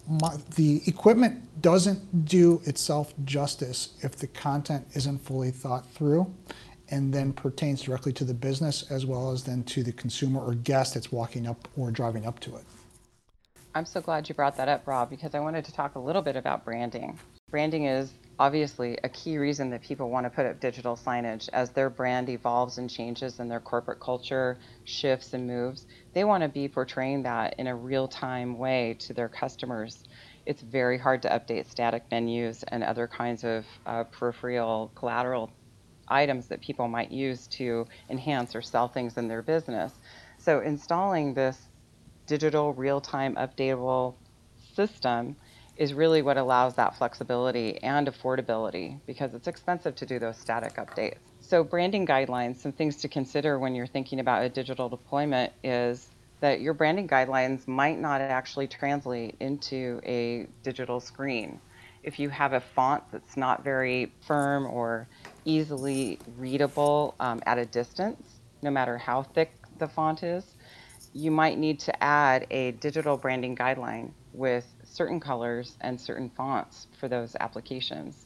my, 0.08 0.36
the 0.56 0.82
equipment 0.88 1.62
doesn't 1.62 2.26
do 2.26 2.62
itself 2.66 3.14
justice 3.24 3.94
if 4.02 4.16
the 4.16 4.28
content 4.28 4.86
isn't 4.94 5.20
fully 5.20 5.52
thought 5.52 5.90
through 5.92 6.34
and 6.90 7.14
then 7.14 7.34
pertains 7.34 7.82
directly 7.82 8.14
to 8.14 8.24
the 8.24 8.34
business 8.34 8.90
as 8.92 9.06
well 9.06 9.32
as 9.32 9.44
then 9.44 9.64
to 9.64 9.84
the 9.84 9.92
consumer 9.92 10.40
or 10.40 10.54
guest 10.54 10.94
that's 10.94 11.12
walking 11.12 11.48
up 11.48 11.68
or 11.76 11.92
driving 11.92 12.26
up 12.26 12.40
to 12.40 12.56
it. 12.56 12.64
I'm 13.74 13.86
so 13.86 14.00
glad 14.00 14.30
you 14.30 14.36
brought 14.36 14.56
that 14.58 14.70
up, 14.70 14.88
Rob, 14.88 15.10
because 15.10 15.36
I 15.36 15.40
wanted 15.40 15.66
to 15.66 15.74
talk 15.74 15.96
a 15.96 16.00
little 16.00 16.22
bit 16.22 16.38
about 16.38 16.64
branding. 16.64 17.20
Branding 17.50 17.86
is 17.86 18.14
obviously 18.40 18.98
a 19.04 19.10
key 19.10 19.38
reason 19.38 19.70
that 19.70 19.82
people 19.82 20.10
want 20.10 20.26
to 20.26 20.30
put 20.30 20.46
up 20.46 20.60
digital 20.60 20.96
signage 20.96 21.50
as 21.52 21.72
their 21.72 21.90
brand 21.90 22.30
evolves 22.30 22.78
and 22.78 22.90
changes 22.90 23.40
and 23.40 23.50
their 23.50 23.60
corporate 23.60 24.00
culture 24.00 24.58
shifts 24.86 25.34
and 25.34 25.46
moves. 25.46 25.88
They 26.16 26.26
want 26.26 26.44
to 26.44 26.50
be 26.50 26.68
portraying 26.70 27.24
that 27.24 27.56
in 27.60 27.68
a 27.68 27.76
real 27.76 28.08
time 28.08 28.58
way 28.58 28.96
to 29.02 29.14
their 29.14 29.30
customers. 29.30 30.04
It's 30.48 30.64
very 30.64 30.98
hard 30.98 31.22
to 31.24 31.30
update 31.30 31.68
static 31.70 32.06
menus 32.12 32.64
and 32.64 32.84
other 32.84 33.08
kinds 33.08 33.44
of 33.44 33.68
uh, 33.86 34.06
peripheral 34.06 34.94
collateral 34.96 35.52
items 36.08 36.48
that 36.50 36.62
people 36.62 36.88
might 36.90 37.12
use 37.12 37.48
to 37.50 37.88
enhance 38.10 38.56
or 38.56 38.64
sell 38.64 38.88
things 38.90 39.18
in 39.18 39.28
their 39.30 39.44
business. 39.44 40.00
So, 40.40 40.62
installing 40.62 41.36
this 41.36 41.70
digital, 42.28 42.74
real 42.74 43.02
time, 43.02 43.36
updatable 43.36 44.18
system 44.76 45.38
is 45.78 45.94
really 45.94 46.24
what 46.24 46.38
allows 46.38 46.76
that 46.76 46.96
flexibility 46.98 47.82
and 47.84 48.08
affordability 48.08 49.02
because 49.08 49.36
it's 49.36 49.48
expensive 49.48 49.96
to 49.98 50.08
do 50.08 50.20
those 50.20 50.40
static 50.40 50.76
updates. 50.78 51.35
So, 51.48 51.64
branding 51.64 52.08
guidelines, 52.08 52.58
some 52.58 52.72
things 52.72 52.98
to 52.98 53.08
consider 53.08 53.60
when 53.60 53.76
you're 53.76 53.86
thinking 53.86 54.20
about 54.20 54.44
a 54.44 54.50
digital 54.50 54.90
deployment 54.90 55.54
is 55.64 56.10
that 56.42 56.60
your 56.60 56.74
branding 56.74 57.08
guidelines 57.08 57.68
might 57.68 58.00
not 58.00 58.20
actually 58.20 58.68
translate 58.68 59.38
into 59.40 60.02
a 60.04 60.48
digital 60.64 61.00
screen. 61.00 61.62
If 62.02 62.18
you 62.18 62.30
have 62.30 62.54
a 62.54 62.62
font 62.62 63.04
that's 63.12 63.38
not 63.38 63.64
very 63.64 64.16
firm 64.26 64.66
or 64.66 65.08
easily 65.46 66.24
readable 66.26 67.16
um, 67.20 67.44
at 67.46 67.60
a 67.60 67.66
distance, 67.68 68.42
no 68.64 68.72
matter 68.72 68.98
how 68.98 69.22
thick 69.22 69.52
the 69.78 69.88
font 69.88 70.24
is, 70.24 70.56
you 71.14 71.30
might 71.30 71.60
need 71.60 71.80
to 71.82 72.04
add 72.04 72.48
a 72.50 72.72
digital 72.72 73.18
branding 73.18 73.56
guideline 73.56 74.16
with 74.34 74.66
certain 74.84 75.20
colors 75.20 75.78
and 75.82 76.02
certain 76.02 76.32
fonts 76.32 76.88
for 77.00 77.08
those 77.08 77.36
applications. 77.40 78.25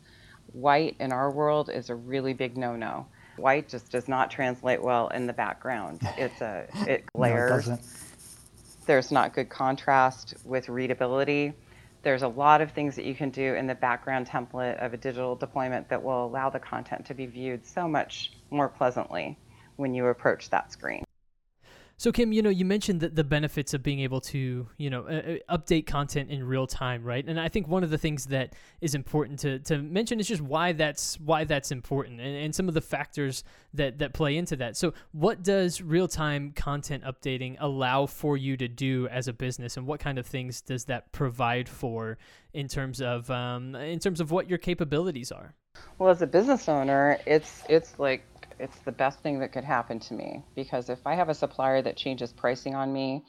White 0.53 0.95
in 0.99 1.11
our 1.11 1.31
world 1.31 1.69
is 1.69 1.89
a 1.89 1.95
really 1.95 2.33
big 2.33 2.57
no-no. 2.57 3.07
White 3.37 3.69
just 3.69 3.91
does 3.91 4.07
not 4.07 4.29
translate 4.31 4.81
well 4.81 5.07
in 5.09 5.27
the 5.27 5.33
background. 5.33 6.01
It's 6.17 6.41
a 6.41 6.67
it 6.87 7.05
glares. 7.13 7.67
No, 7.67 7.75
it 7.75 7.79
There's 8.85 9.11
not 9.11 9.33
good 9.33 9.49
contrast 9.49 10.33
with 10.43 10.69
readability. 10.69 11.53
There's 12.01 12.23
a 12.23 12.27
lot 12.27 12.61
of 12.61 12.71
things 12.71 12.95
that 12.95 13.05
you 13.05 13.15
can 13.15 13.29
do 13.29 13.55
in 13.55 13.67
the 13.67 13.75
background 13.75 14.27
template 14.27 14.83
of 14.83 14.93
a 14.93 14.97
digital 14.97 15.35
deployment 15.35 15.89
that 15.89 16.01
will 16.01 16.25
allow 16.25 16.49
the 16.49 16.59
content 16.59 17.05
to 17.07 17.13
be 17.13 17.25
viewed 17.25 17.65
so 17.65 17.87
much 17.87 18.33
more 18.51 18.69
pleasantly 18.69 19.37
when 19.75 19.93
you 19.93 20.07
approach 20.07 20.49
that 20.49 20.71
screen. 20.71 21.03
So 21.99 22.13
Kim, 22.13 22.31
you 22.31 22.41
know, 22.41 22.49
you 22.49 22.63
mentioned 22.63 23.01
the, 23.01 23.09
the 23.09 23.25
benefits 23.25 23.73
of 23.73 23.83
being 23.83 23.99
able 23.99 24.21
to, 24.21 24.65
you 24.77 24.89
know, 24.89 25.03
uh, 25.03 25.33
uh, 25.51 25.57
update 25.57 25.85
content 25.85 26.29
in 26.29 26.45
real 26.45 26.65
time, 26.65 27.03
right? 27.03 27.25
And 27.27 27.37
I 27.37 27.49
think 27.49 27.67
one 27.67 27.83
of 27.83 27.89
the 27.89 27.97
things 27.97 28.27
that 28.27 28.53
is 28.79 28.95
important 28.95 29.39
to, 29.39 29.59
to 29.59 29.79
mention 29.79 30.17
is 30.21 30.29
just 30.29 30.41
why 30.41 30.71
that's 30.71 31.19
why 31.19 31.43
that's 31.43 31.73
important 31.73 32.21
and, 32.21 32.37
and 32.37 32.55
some 32.55 32.69
of 32.69 32.73
the 32.73 32.79
factors 32.79 33.43
that 33.73 33.99
that 33.99 34.13
play 34.13 34.37
into 34.37 34.55
that. 34.55 34.77
So, 34.77 34.93
what 35.11 35.43
does 35.43 35.81
real 35.81 36.07
time 36.07 36.53
content 36.53 37.03
updating 37.03 37.57
allow 37.59 38.05
for 38.05 38.37
you 38.37 38.55
to 38.55 38.69
do 38.69 39.09
as 39.09 39.27
a 39.27 39.33
business, 39.33 39.75
and 39.75 39.85
what 39.85 39.99
kind 39.99 40.17
of 40.17 40.25
things 40.25 40.61
does 40.61 40.85
that 40.85 41.11
provide 41.11 41.67
for 41.67 42.17
in 42.53 42.69
terms 42.69 43.01
of 43.01 43.29
um, 43.29 43.75
in 43.75 43.99
terms 43.99 44.21
of 44.21 44.31
what 44.31 44.49
your 44.49 44.57
capabilities 44.57 45.33
are? 45.33 45.53
Well, 45.97 46.09
as 46.09 46.21
a 46.21 46.27
business 46.27 46.69
owner, 46.69 47.19
it's 47.25 47.63
it's 47.67 47.99
like 47.99 48.23
it's 48.59 48.79
the 48.79 48.91
best 48.91 49.21
thing 49.21 49.39
that 49.39 49.51
could 49.51 49.63
happen 49.63 49.99
to 49.99 50.13
me 50.13 50.43
because 50.55 50.89
if 50.89 50.99
I 51.05 51.15
have 51.15 51.29
a 51.29 51.33
supplier 51.33 51.81
that 51.81 51.97
changes 51.97 52.33
pricing 52.33 52.75
on 52.75 52.91
me, 52.91 53.23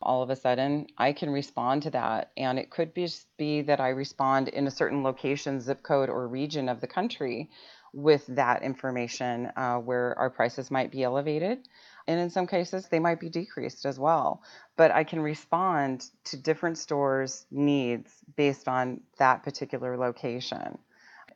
all 0.00 0.22
of 0.22 0.30
a 0.30 0.36
sudden 0.36 0.86
I 0.96 1.12
can 1.12 1.30
respond 1.30 1.82
to 1.82 1.90
that. 1.90 2.30
And 2.36 2.58
it 2.58 2.70
could 2.70 2.94
be, 2.94 3.08
be 3.36 3.62
that 3.62 3.80
I 3.80 3.88
respond 3.88 4.48
in 4.48 4.66
a 4.66 4.70
certain 4.70 5.02
location, 5.02 5.60
zip 5.60 5.82
code, 5.82 6.08
or 6.08 6.28
region 6.28 6.68
of 6.68 6.80
the 6.80 6.86
country 6.86 7.50
with 7.92 8.26
that 8.26 8.62
information 8.62 9.50
uh, 9.56 9.78
where 9.78 10.16
our 10.18 10.28
prices 10.28 10.70
might 10.70 10.90
be 10.90 11.02
elevated. 11.02 11.66
And 12.06 12.20
in 12.20 12.30
some 12.30 12.46
cases, 12.46 12.86
they 12.88 13.00
might 13.00 13.18
be 13.18 13.30
decreased 13.30 13.86
as 13.86 13.98
well. 13.98 14.42
But 14.76 14.90
I 14.92 15.02
can 15.02 15.20
respond 15.20 16.04
to 16.24 16.36
different 16.36 16.78
stores' 16.78 17.46
needs 17.50 18.12
based 18.36 18.68
on 18.68 19.00
that 19.18 19.42
particular 19.42 19.96
location 19.96 20.78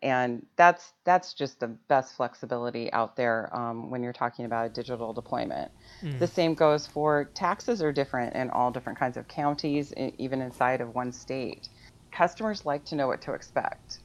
and 0.02 0.46
that's 0.56 0.92
that's 1.04 1.34
just 1.34 1.60
the 1.60 1.68
best 1.68 2.14
flexibility 2.14 2.92
out 2.92 3.16
there 3.16 3.54
um, 3.54 3.90
when 3.90 4.02
you're 4.02 4.12
talking 4.12 4.44
about 4.44 4.66
a 4.66 4.70
digital 4.70 5.12
deployment. 5.12 5.70
Mm. 6.02 6.18
The 6.18 6.26
same 6.26 6.54
goes 6.54 6.86
for 6.86 7.30
taxes 7.34 7.82
are 7.82 7.92
different 7.92 8.34
in 8.34 8.50
all 8.50 8.70
different 8.70 8.98
kinds 8.98 9.16
of 9.16 9.28
counties, 9.28 9.92
even 10.18 10.40
inside 10.40 10.80
of 10.80 10.94
one 10.94 11.12
state. 11.12 11.68
Customers 12.12 12.64
like 12.64 12.86
to 12.86 12.96
know 12.96 13.06
what 13.06 13.22
to 13.22 13.34
expect. 13.34 14.00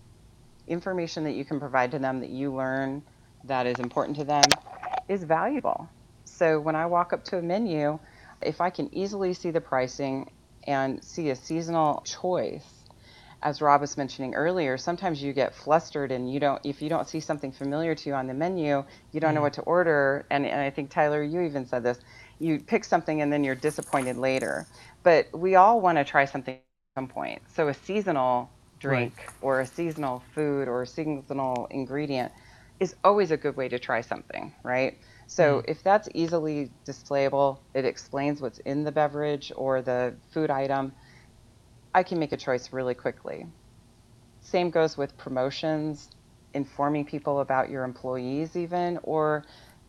Information 0.67 1.23
that 1.23 1.33
you 1.33 1.45
can 1.45 1.59
provide 1.59 1.91
to 1.91 1.99
them 1.99 2.19
that 2.19 2.29
you 2.29 2.53
learn 2.53 3.03
that 3.45 3.67
is 3.67 3.79
important 3.79 4.17
to 4.17 4.23
them 4.23 4.43
is 5.07 5.23
valuable. 5.23 5.89
So 6.25 6.59
when 6.59 6.75
I 6.75 6.87
walk 6.87 7.13
up 7.13 7.23
to 7.25 7.37
a 7.37 7.41
menu, 7.41 7.99
if 8.41 8.59
I 8.59 8.69
can 8.69 8.93
easily 8.93 9.33
see 9.33 9.51
the 9.51 9.61
pricing 9.61 10.31
and 10.67 11.03
see 11.03 11.29
a 11.29 11.35
seasonal 11.35 12.03
choice 12.05 12.74
as 13.43 13.61
Rob 13.61 13.81
was 13.81 13.97
mentioning 13.97 14.35
earlier, 14.35 14.77
sometimes 14.77 15.21
you 15.23 15.33
get 15.33 15.55
flustered 15.55 16.11
and 16.11 16.31
you 16.31 16.39
don't, 16.39 16.61
if 16.65 16.81
you 16.81 16.89
don't 16.89 17.07
see 17.07 17.19
something 17.19 17.51
familiar 17.51 17.95
to 17.95 18.09
you 18.09 18.15
on 18.15 18.27
the 18.27 18.33
menu, 18.33 18.83
you 19.11 19.19
don't 19.21 19.35
know 19.35 19.41
what 19.41 19.53
to 19.53 19.61
order. 19.63 20.25
And, 20.31 20.45
and 20.45 20.61
I 20.61 20.69
think, 20.71 20.89
Tyler, 20.91 21.23
you 21.23 21.41
even 21.41 21.65
said 21.65 21.83
this 21.83 21.99
you 22.39 22.59
pick 22.59 22.83
something 22.83 23.21
and 23.21 23.31
then 23.31 23.43
you're 23.43 23.55
disappointed 23.55 24.17
later. 24.17 24.67
But 25.03 25.27
we 25.33 25.55
all 25.55 25.81
want 25.81 25.97
to 25.97 26.05
try 26.05 26.25
something 26.25 26.55
at 26.55 26.61
some 26.95 27.07
point. 27.07 27.43
So 27.47 27.69
a 27.69 27.73
seasonal 27.73 28.51
drink 28.79 28.91
right. 28.91 29.13
or 29.41 29.61
a 29.61 29.67
seasonal 29.67 30.23
food 30.33 30.67
or 30.67 30.83
a 30.83 30.87
seasonal 30.87 31.67
ingredient 31.71 32.33
is 32.79 32.95
always 33.03 33.31
a 33.31 33.37
good 33.37 33.55
way 33.57 33.69
to 33.69 33.79
try 33.79 34.01
something, 34.01 34.53
right? 34.63 34.97
So 35.27 35.59
mm 35.59 35.65
if 35.67 35.83
that's 35.83 36.09
easily 36.13 36.71
displayable, 36.85 37.59
it 37.73 37.85
explains 37.85 38.41
what's 38.41 38.59
in 38.59 38.83
the 38.83 38.91
beverage 38.91 39.51
or 39.55 39.81
the 39.81 40.15
food 40.31 40.51
item 40.51 40.93
I 41.95 42.03
can 42.03 42.19
make 42.19 42.33
a 42.33 42.37
choice 42.37 42.73
really 42.73 42.93
quickly. 42.93 43.47
Same 44.41 44.69
goes 44.69 44.97
with 44.97 45.17
promotions, 45.17 46.09
informing 46.53 47.05
people 47.05 47.39
about 47.39 47.69
your 47.69 47.85
employees, 47.85 48.57
even, 48.57 48.99
or 49.03 49.45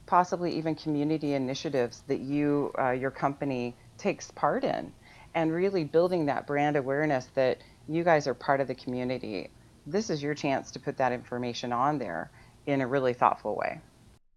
possibly 0.07 0.57
even 0.57 0.77
community 0.77 1.35
initiatives 1.35 2.05
that 2.07 2.21
you, 2.21 2.73
uh, 2.79 2.92
your 2.92 3.11
company, 3.11 3.75
takes 3.99 4.31
part 4.31 4.62
in, 4.62 4.92
and 5.35 5.53
really 5.53 5.83
building 5.83 6.27
that 6.27 6.47
brand 6.47 6.77
awareness 6.77 7.27
that 7.35 7.59
you 7.88 8.05
guys 8.05 8.29
are 8.29 8.35
part 8.35 8.61
of 8.61 8.69
the 8.69 8.75
community. 8.77 9.51
This 9.85 10.09
is 10.09 10.23
your 10.23 10.35
chance 10.35 10.71
to 10.71 10.79
put 10.79 10.97
that 10.99 11.11
information 11.11 11.73
on 11.73 11.99
there 11.99 12.31
in 12.66 12.83
a 12.83 12.87
really 12.87 13.14
thoughtful 13.14 13.57
way. 13.57 13.81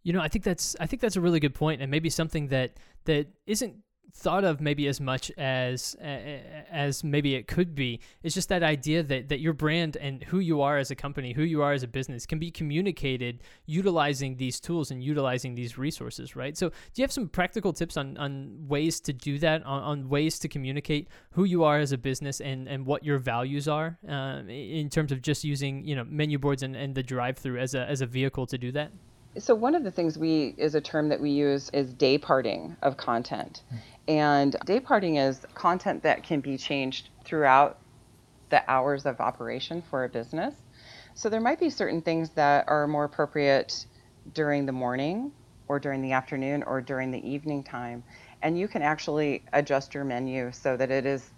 You 0.01 0.13
know, 0.13 0.21
I 0.21 0.27
think 0.27 0.43
that's 0.43 0.75
I 0.79 0.87
think 0.87 1.03
that's 1.03 1.17
a 1.17 1.21
really 1.21 1.39
good 1.39 1.53
point, 1.53 1.83
and 1.83 1.91
maybe 1.91 2.09
something 2.09 2.47
that 2.47 2.71
that 3.05 3.27
isn't 3.45 3.75
thought 4.13 4.43
of 4.43 4.59
maybe 4.59 4.87
as 4.87 4.99
much 4.99 5.31
as 5.37 5.95
as 5.99 7.03
maybe 7.03 7.35
it 7.35 7.47
could 7.47 7.75
be. 7.75 7.99
It's 8.23 8.35
just 8.35 8.49
that 8.49 8.63
idea 8.63 9.03
that 9.03 9.29
that 9.29 9.39
your 9.39 9.53
brand 9.53 9.97
and 9.97 10.23
who 10.23 10.39
you 10.39 10.61
are 10.61 10.77
as 10.77 10.91
a 10.91 10.95
company 10.95 11.33
who 11.33 11.43
you 11.43 11.61
are 11.61 11.73
as 11.73 11.83
a 11.83 11.87
business 11.87 12.25
can 12.25 12.39
be 12.39 12.51
communicated 12.51 13.41
utilizing 13.65 14.37
these 14.37 14.59
tools 14.59 14.91
and 14.91 15.03
utilizing 15.03 15.55
these 15.55 15.77
resources 15.77 16.35
right? 16.35 16.57
So 16.57 16.69
do 16.69 16.75
you 16.95 17.03
have 17.03 17.11
some 17.11 17.27
practical 17.27 17.73
tips 17.73 17.97
on 17.97 18.17
on 18.17 18.67
ways 18.67 18.99
to 19.01 19.13
do 19.13 19.39
that 19.39 19.63
on, 19.63 19.81
on 19.83 20.09
ways 20.09 20.39
to 20.39 20.47
communicate 20.47 21.07
who 21.31 21.43
you 21.43 21.63
are 21.63 21.79
as 21.79 21.91
a 21.91 21.97
business 21.97 22.41
and 22.41 22.67
and 22.67 22.85
what 22.85 23.03
your 23.03 23.19
values 23.19 23.67
are 23.67 23.97
uh, 24.07 24.41
in 24.47 24.89
terms 24.89 25.11
of 25.11 25.21
just 25.21 25.43
using 25.43 25.85
you 25.85 25.95
know 25.95 26.03
menu 26.03 26.37
boards 26.37 26.63
and, 26.63 26.75
and 26.75 26.95
the 26.95 27.03
drive 27.03 27.37
through 27.37 27.57
as 27.57 27.75
a 27.75 27.81
as 27.89 28.01
a 28.01 28.05
vehicle 28.05 28.45
to 28.47 28.57
do 28.57 28.71
that? 28.71 28.91
So 29.37 29.53
one 29.53 29.75
of 29.75 29.83
the 29.83 29.91
things 29.91 30.17
we 30.17 30.55
is 30.57 30.73
a 30.75 30.81
term 30.81 31.09
that 31.09 31.21
we 31.21 31.29
use 31.29 31.69
is 31.71 31.93
day 31.93 32.17
parting 32.17 32.75
of 32.81 32.97
content. 32.97 33.61
And 34.09 34.55
day 34.65 34.79
parting 34.79 35.17
is 35.17 35.45
content 35.53 36.01
that 36.01 36.23
can 36.23 36.41
be 36.41 36.57
changed 36.57 37.09
throughout 37.23 37.77
the 38.49 38.63
hours 38.69 39.05
of 39.05 39.21
operation 39.21 39.83
for 39.83 40.03
a 40.03 40.09
business. 40.09 40.55
So 41.13 41.29
there 41.29 41.39
might 41.39 41.59
be 41.59 41.69
certain 41.69 42.01
things 42.01 42.31
that 42.31 42.65
are 42.67 42.87
more 42.87 43.03
appropriate 43.03 43.85
during 44.33 44.65
the 44.65 44.71
morning 44.71 45.31
or 45.67 45.79
during 45.79 46.01
the 46.01 46.13
afternoon 46.13 46.63
or 46.63 46.81
during 46.81 47.11
the 47.11 47.29
evening 47.29 47.63
time. 47.63 48.03
And 48.41 48.57
you 48.57 48.67
can 48.67 48.81
actually 48.81 49.43
adjust 49.53 49.93
your 49.93 50.05
menu 50.05 50.51
so 50.53 50.75
that 50.75 50.89
it 50.89 51.05
is 51.05 51.31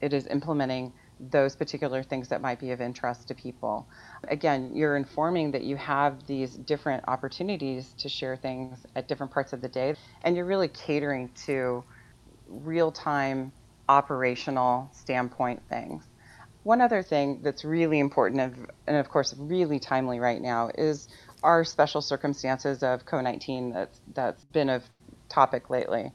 it 0.00 0.12
is 0.12 0.26
implementing 0.28 0.92
those 1.18 1.56
particular 1.56 2.02
things 2.02 2.28
that 2.28 2.42
might 2.42 2.60
be 2.60 2.70
of 2.70 2.80
interest 2.80 3.28
to 3.28 3.34
people. 3.34 3.88
Again, 4.28 4.72
you're 4.74 4.96
informing 4.96 5.50
that 5.52 5.64
you 5.64 5.76
have 5.76 6.26
these 6.26 6.54
different 6.54 7.02
opportunities 7.08 7.94
to 7.98 8.08
share 8.08 8.36
things 8.36 8.86
at 8.94 9.08
different 9.08 9.32
parts 9.32 9.54
of 9.54 9.62
the 9.62 9.68
day, 9.68 9.94
and 10.22 10.36
you're 10.36 10.44
really 10.44 10.68
catering 10.68 11.30
to 11.46 11.82
real 12.48 12.92
time 12.92 13.52
operational 13.88 14.90
standpoint 14.92 15.62
things. 15.68 16.04
One 16.62 16.80
other 16.80 17.02
thing 17.02 17.40
that's 17.42 17.64
really 17.64 18.00
important 18.00 18.68
and, 18.86 18.96
of 18.96 19.08
course, 19.08 19.34
really 19.38 19.78
timely 19.78 20.18
right 20.18 20.40
now 20.40 20.70
is 20.76 21.08
our 21.42 21.64
special 21.64 22.00
circumstances 22.00 22.82
of 22.82 23.06
COVID 23.06 23.22
19 23.22 23.72
that's, 23.72 24.00
that's 24.14 24.44
been 24.46 24.68
a 24.68 24.82
topic 25.28 25.70
lately. 25.70 26.12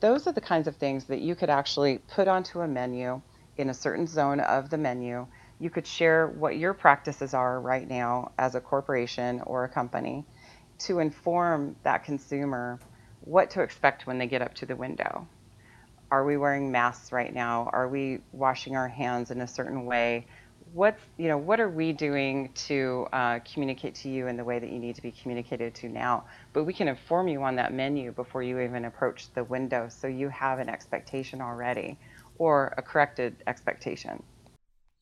Those 0.00 0.26
are 0.26 0.32
the 0.32 0.40
kinds 0.40 0.68
of 0.68 0.76
things 0.76 1.04
that 1.06 1.20
you 1.20 1.34
could 1.34 1.48
actually 1.48 1.98
put 1.98 2.28
onto 2.28 2.60
a 2.60 2.68
menu 2.68 3.22
in 3.56 3.70
a 3.70 3.74
certain 3.74 4.06
zone 4.06 4.40
of 4.40 4.68
the 4.68 4.78
menu. 4.78 5.26
You 5.58 5.70
could 5.70 5.86
share 5.86 6.26
what 6.26 6.58
your 6.58 6.74
practices 6.74 7.34
are 7.34 7.60
right 7.60 7.88
now 7.88 8.32
as 8.36 8.54
a 8.54 8.60
corporation 8.60 9.40
or 9.46 9.64
a 9.64 9.68
company 9.68 10.26
to 10.80 10.98
inform 10.98 11.76
that 11.84 12.04
consumer 12.04 12.80
what 13.20 13.50
to 13.50 13.62
expect 13.62 14.06
when 14.06 14.18
they 14.18 14.26
get 14.26 14.42
up 14.42 14.54
to 14.54 14.66
the 14.66 14.74
window. 14.74 15.26
Are 16.12 16.26
we 16.26 16.36
wearing 16.36 16.70
masks 16.70 17.10
right 17.10 17.32
now? 17.32 17.70
Are 17.72 17.88
we 17.88 18.18
washing 18.32 18.76
our 18.76 18.86
hands 18.86 19.30
in 19.30 19.40
a 19.40 19.46
certain 19.48 19.86
way? 19.86 20.26
What 20.74 20.98
you 21.16 21.28
know, 21.28 21.38
what 21.38 21.58
are 21.58 21.70
we 21.70 21.94
doing 21.94 22.50
to 22.66 23.06
uh, 23.14 23.38
communicate 23.50 23.94
to 23.96 24.10
you 24.10 24.26
in 24.26 24.36
the 24.36 24.44
way 24.44 24.58
that 24.58 24.70
you 24.70 24.78
need 24.78 24.94
to 24.96 25.00
be 25.00 25.10
communicated 25.10 25.74
to 25.76 25.88
now? 25.88 26.24
But 26.52 26.64
we 26.64 26.74
can 26.74 26.86
inform 26.86 27.28
you 27.28 27.42
on 27.42 27.56
that 27.56 27.72
menu 27.72 28.12
before 28.12 28.42
you 28.42 28.60
even 28.60 28.84
approach 28.84 29.32
the 29.32 29.42
window, 29.44 29.88
so 29.88 30.06
you 30.06 30.28
have 30.28 30.58
an 30.58 30.68
expectation 30.68 31.40
already 31.40 31.96
or 32.36 32.74
a 32.76 32.82
corrected 32.82 33.34
expectation. 33.46 34.22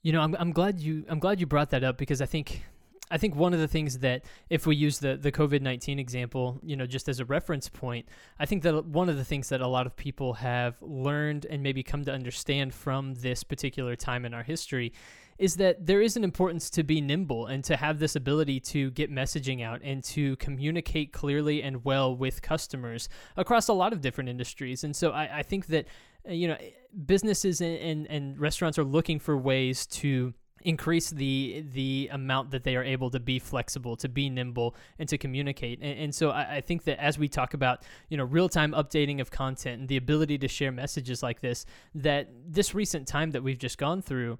You 0.04 0.12
know, 0.12 0.20
I'm, 0.20 0.36
I'm 0.38 0.52
glad 0.52 0.78
you 0.78 1.04
I'm 1.08 1.18
glad 1.18 1.40
you 1.40 1.46
brought 1.46 1.70
that 1.70 1.82
up 1.82 1.98
because 1.98 2.22
I 2.22 2.26
think 2.26 2.62
I 3.10 3.18
think 3.18 3.34
one 3.34 3.52
of 3.52 3.60
the 3.60 3.68
things 3.68 3.98
that 3.98 4.24
if 4.48 4.66
we 4.66 4.76
use 4.76 4.98
the 4.98 5.16
the 5.16 5.32
COVID 5.32 5.60
nineteen 5.60 5.98
example, 5.98 6.60
you 6.62 6.76
know, 6.76 6.86
just 6.86 7.08
as 7.08 7.20
a 7.20 7.24
reference 7.24 7.68
point, 7.68 8.06
I 8.38 8.46
think 8.46 8.62
that 8.62 8.86
one 8.86 9.08
of 9.08 9.16
the 9.16 9.24
things 9.24 9.48
that 9.48 9.60
a 9.60 9.66
lot 9.66 9.86
of 9.86 9.96
people 9.96 10.34
have 10.34 10.76
learned 10.80 11.46
and 11.46 11.62
maybe 11.62 11.82
come 11.82 12.04
to 12.04 12.12
understand 12.12 12.74
from 12.74 13.14
this 13.14 13.42
particular 13.42 13.96
time 13.96 14.24
in 14.24 14.34
our 14.34 14.42
history 14.42 14.92
is 15.38 15.56
that 15.56 15.86
there 15.86 16.02
is 16.02 16.18
an 16.18 16.22
importance 16.22 16.68
to 16.68 16.82
be 16.82 17.00
nimble 17.00 17.46
and 17.46 17.64
to 17.64 17.74
have 17.74 17.98
this 17.98 18.14
ability 18.14 18.60
to 18.60 18.90
get 18.90 19.10
messaging 19.10 19.62
out 19.62 19.80
and 19.82 20.04
to 20.04 20.36
communicate 20.36 21.14
clearly 21.14 21.62
and 21.62 21.82
well 21.82 22.14
with 22.14 22.42
customers 22.42 23.08
across 23.38 23.66
a 23.66 23.72
lot 23.72 23.94
of 23.94 24.02
different 24.02 24.28
industries. 24.28 24.84
And 24.84 24.94
so 24.94 25.12
I, 25.12 25.38
I 25.38 25.42
think 25.42 25.66
that 25.68 25.86
you 26.28 26.46
know 26.46 26.58
businesses 27.06 27.62
and, 27.62 27.78
and, 27.78 28.06
and 28.08 28.38
restaurants 28.38 28.78
are 28.78 28.84
looking 28.84 29.18
for 29.18 29.36
ways 29.36 29.86
to 29.86 30.34
increase 30.62 31.10
the 31.10 31.64
the 31.72 32.08
amount 32.12 32.50
that 32.50 32.64
they 32.64 32.76
are 32.76 32.84
able 32.84 33.10
to 33.10 33.20
be 33.20 33.38
flexible 33.38 33.96
to 33.96 34.08
be 34.08 34.28
nimble 34.28 34.74
and 34.98 35.08
to 35.08 35.18
communicate 35.18 35.80
and, 35.80 35.98
and 35.98 36.14
so 36.14 36.30
I, 36.30 36.56
I, 36.56 36.60
think 36.60 36.84
that 36.84 37.02
as 37.02 37.18
we 37.18 37.28
talk 37.28 37.54
about 37.54 37.82
you 38.08 38.16
know 38.16 38.24
real-time 38.24 38.72
updating 38.72 39.20
of 39.20 39.30
content 39.30 39.80
and 39.80 39.88
the 39.88 39.96
ability 39.96 40.38
to 40.38 40.48
share 40.48 40.72
messages 40.72 41.22
like 41.22 41.40
this 41.40 41.64
that 41.94 42.28
this 42.46 42.74
recent 42.74 43.08
time 43.08 43.30
that 43.32 43.42
we've 43.42 43.58
just 43.58 43.78
gone 43.78 44.02
through 44.02 44.38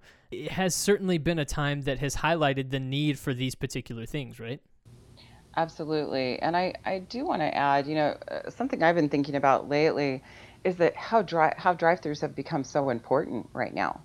has 0.51 0.75
certainly 0.75 1.19
been 1.19 1.39
a 1.39 1.45
time 1.45 1.83
that 1.83 1.99
has 1.99 2.17
highlighted 2.17 2.71
the 2.71 2.81
need 2.81 3.19
for 3.19 3.35
these 3.35 3.55
particular 3.55 4.07
things 4.07 4.39
right 4.39 4.61
Absolutely. 5.57 6.39
And 6.41 6.57
I, 6.57 6.75
I 6.85 7.01
do 7.01 7.27
want 7.27 7.43
to 7.43 7.55
add, 7.55 7.87
you 7.87 7.97
know, 7.97 8.17
uh, 8.29 8.51
something 8.51 8.83
I've 8.83 8.95
been 8.95 9.09
thinking 9.09 9.35
about 9.35 9.69
lately 9.69 10.23
is 10.65 10.77
that 10.77 10.95
how 10.95 11.23
dri- 11.23 11.55
how 11.57 11.73
drive-throughs 11.73 12.21
have 12.21 12.37
become 12.37 12.65
so 12.65 12.91
important 12.91 13.49
right 13.53 13.75
now. 13.75 14.01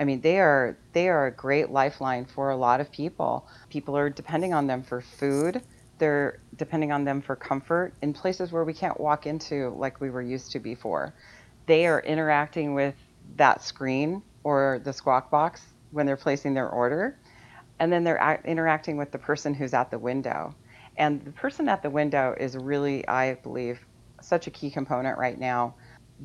I 0.00 0.04
mean, 0.04 0.22
they 0.22 0.40
are 0.40 0.78
they 0.94 1.10
are 1.10 1.26
a 1.26 1.30
great 1.30 1.70
lifeline 1.70 2.24
for 2.24 2.50
a 2.50 2.56
lot 2.56 2.80
of 2.80 2.90
people. 2.90 3.46
People 3.68 3.96
are 3.96 4.08
depending 4.08 4.54
on 4.54 4.66
them 4.66 4.82
for 4.82 5.02
food. 5.02 5.62
They're 5.98 6.40
depending 6.56 6.90
on 6.90 7.04
them 7.04 7.20
for 7.20 7.36
comfort 7.36 7.92
in 8.00 8.14
places 8.14 8.50
where 8.50 8.64
we 8.64 8.72
can't 8.72 8.98
walk 8.98 9.26
into 9.26 9.68
like 9.76 10.00
we 10.00 10.08
were 10.08 10.22
used 10.22 10.52
to 10.52 10.58
before. 10.58 11.12
They 11.66 11.86
are 11.86 12.00
interacting 12.00 12.72
with 12.72 12.94
that 13.36 13.62
screen 13.62 14.22
or 14.42 14.80
the 14.82 14.92
squawk 14.94 15.30
box 15.30 15.60
when 15.90 16.06
they're 16.06 16.16
placing 16.16 16.54
their 16.54 16.70
order, 16.70 17.18
and 17.78 17.92
then 17.92 18.02
they're 18.02 18.40
interacting 18.46 18.96
with 18.96 19.10
the 19.12 19.18
person 19.18 19.52
who's 19.52 19.74
at 19.74 19.90
the 19.90 19.98
window. 19.98 20.54
And 20.96 21.22
the 21.24 21.32
person 21.32 21.68
at 21.68 21.82
the 21.82 21.90
window 21.90 22.34
is 22.40 22.56
really, 22.56 23.06
I 23.06 23.34
believe, 23.34 23.80
such 24.22 24.46
a 24.46 24.50
key 24.50 24.70
component 24.70 25.18
right 25.18 25.38
now 25.38 25.74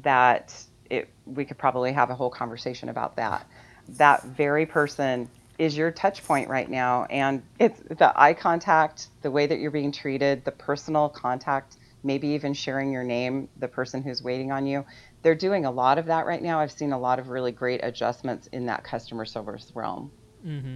that 0.02 0.54
it, 0.90 1.10
we 1.26 1.46
could 1.46 1.58
probably 1.58 1.92
have 1.92 2.10
a 2.10 2.16
whole 2.16 2.30
conversation 2.30 2.90
about 2.90 3.16
that. 3.18 3.46
That 3.90 4.24
very 4.24 4.66
person 4.66 5.30
is 5.58 5.78
your 5.78 5.92
touch 5.92 6.24
point 6.26 6.50
right 6.50 6.70
now. 6.70 7.06
And 7.06 7.42
it's 7.60 7.80
the 7.80 8.12
eye 8.20 8.34
contact, 8.34 9.08
the 9.22 9.32
way 9.32 9.48
that 9.48 9.60
you're 9.60 9.72
being 9.72 9.92
treated, 9.92 10.44
the 10.44 10.52
personal 10.52 11.08
contact, 11.08 11.78
maybe 12.04 12.28
even 12.30 12.54
sharing 12.54 12.92
your 12.92 13.04
name, 13.04 13.48
the 13.58 13.68
person 13.68 14.04
who's 14.04 14.22
waiting 14.22 14.52
on 14.52 14.68
you. 14.68 14.86
They're 15.22 15.34
doing 15.34 15.66
a 15.66 15.72
lot 15.72 15.98
of 15.98 16.06
that 16.08 16.26
right 16.26 16.42
now. 16.42 16.60
I've 16.60 16.72
seen 16.72 16.92
a 16.92 17.00
lot 17.00 17.20
of 17.20 17.30
really 17.30 17.52
great 17.52 17.80
adjustments 17.84 18.48
in 18.52 18.66
that 18.68 18.84
customer 18.84 19.26
service 19.26 19.72
realm. 19.74 20.12
Mm-hmm. 20.46 20.76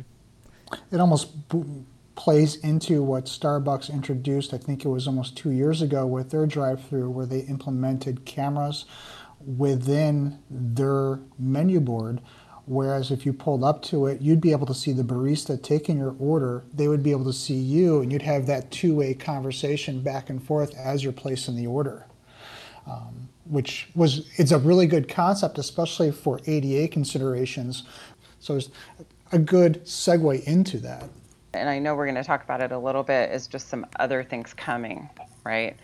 It 0.91 0.99
almost 0.99 1.29
plays 2.15 2.55
into 2.57 3.03
what 3.03 3.25
Starbucks 3.25 3.91
introduced, 3.91 4.53
I 4.53 4.57
think 4.57 4.85
it 4.85 4.89
was 4.89 5.07
almost 5.07 5.37
two 5.37 5.51
years 5.51 5.81
ago, 5.81 6.05
with 6.05 6.31
their 6.31 6.45
drive 6.45 6.83
through, 6.83 7.09
where 7.11 7.25
they 7.25 7.39
implemented 7.41 8.25
cameras 8.25 8.85
within 9.39 10.39
their 10.49 11.19
menu 11.37 11.79
board. 11.79 12.21
Whereas 12.69 13.09
if 13.11 13.25
you 13.25 13.33
pulled 13.33 13.63
up 13.63 13.81
to 13.83 14.05
it, 14.05 14.21
you'd 14.21 14.39
be 14.39 14.51
able 14.51 14.67
to 14.67 14.73
see 14.73 14.93
the 14.93 15.03
barista 15.03 15.61
taking 15.61 15.97
your 15.97 16.15
order. 16.19 16.63
They 16.73 16.87
would 16.87 17.01
be 17.01 17.11
able 17.11 17.25
to 17.25 17.33
see 17.33 17.55
you, 17.55 18.01
and 18.01 18.11
you'd 18.11 18.21
have 18.21 18.45
that 18.45 18.69
two 18.69 18.95
way 18.95 19.13
conversation 19.13 20.01
back 20.01 20.29
and 20.29 20.41
forth 20.41 20.77
as 20.77 21.03
you're 21.03 21.11
placing 21.11 21.55
the 21.55 21.67
order. 21.67 22.05
Um, 22.87 23.29
which 23.45 23.89
was 23.95 24.29
it's 24.37 24.51
a 24.51 24.59
really 24.59 24.85
good 24.85 25.09
concept, 25.09 25.57
especially 25.57 26.11
for 26.11 26.39
ADA 26.45 26.87
considerations. 26.89 27.83
So 28.39 28.55
it's 28.55 28.69
a 29.31 29.39
good 29.39 29.83
segue 29.85 30.43
into 30.43 30.77
that 30.77 31.09
and 31.53 31.69
I 31.69 31.79
know 31.79 31.95
we're 31.95 32.05
going 32.05 32.15
to 32.15 32.23
talk 32.23 32.43
about 32.43 32.61
it 32.61 32.71
a 32.71 32.77
little 32.77 33.03
bit, 33.03 33.31
is 33.31 33.47
just 33.47 33.69
some 33.69 33.85
other 33.99 34.23
things 34.23 34.53
coming, 34.53 35.09
right? 35.43 35.75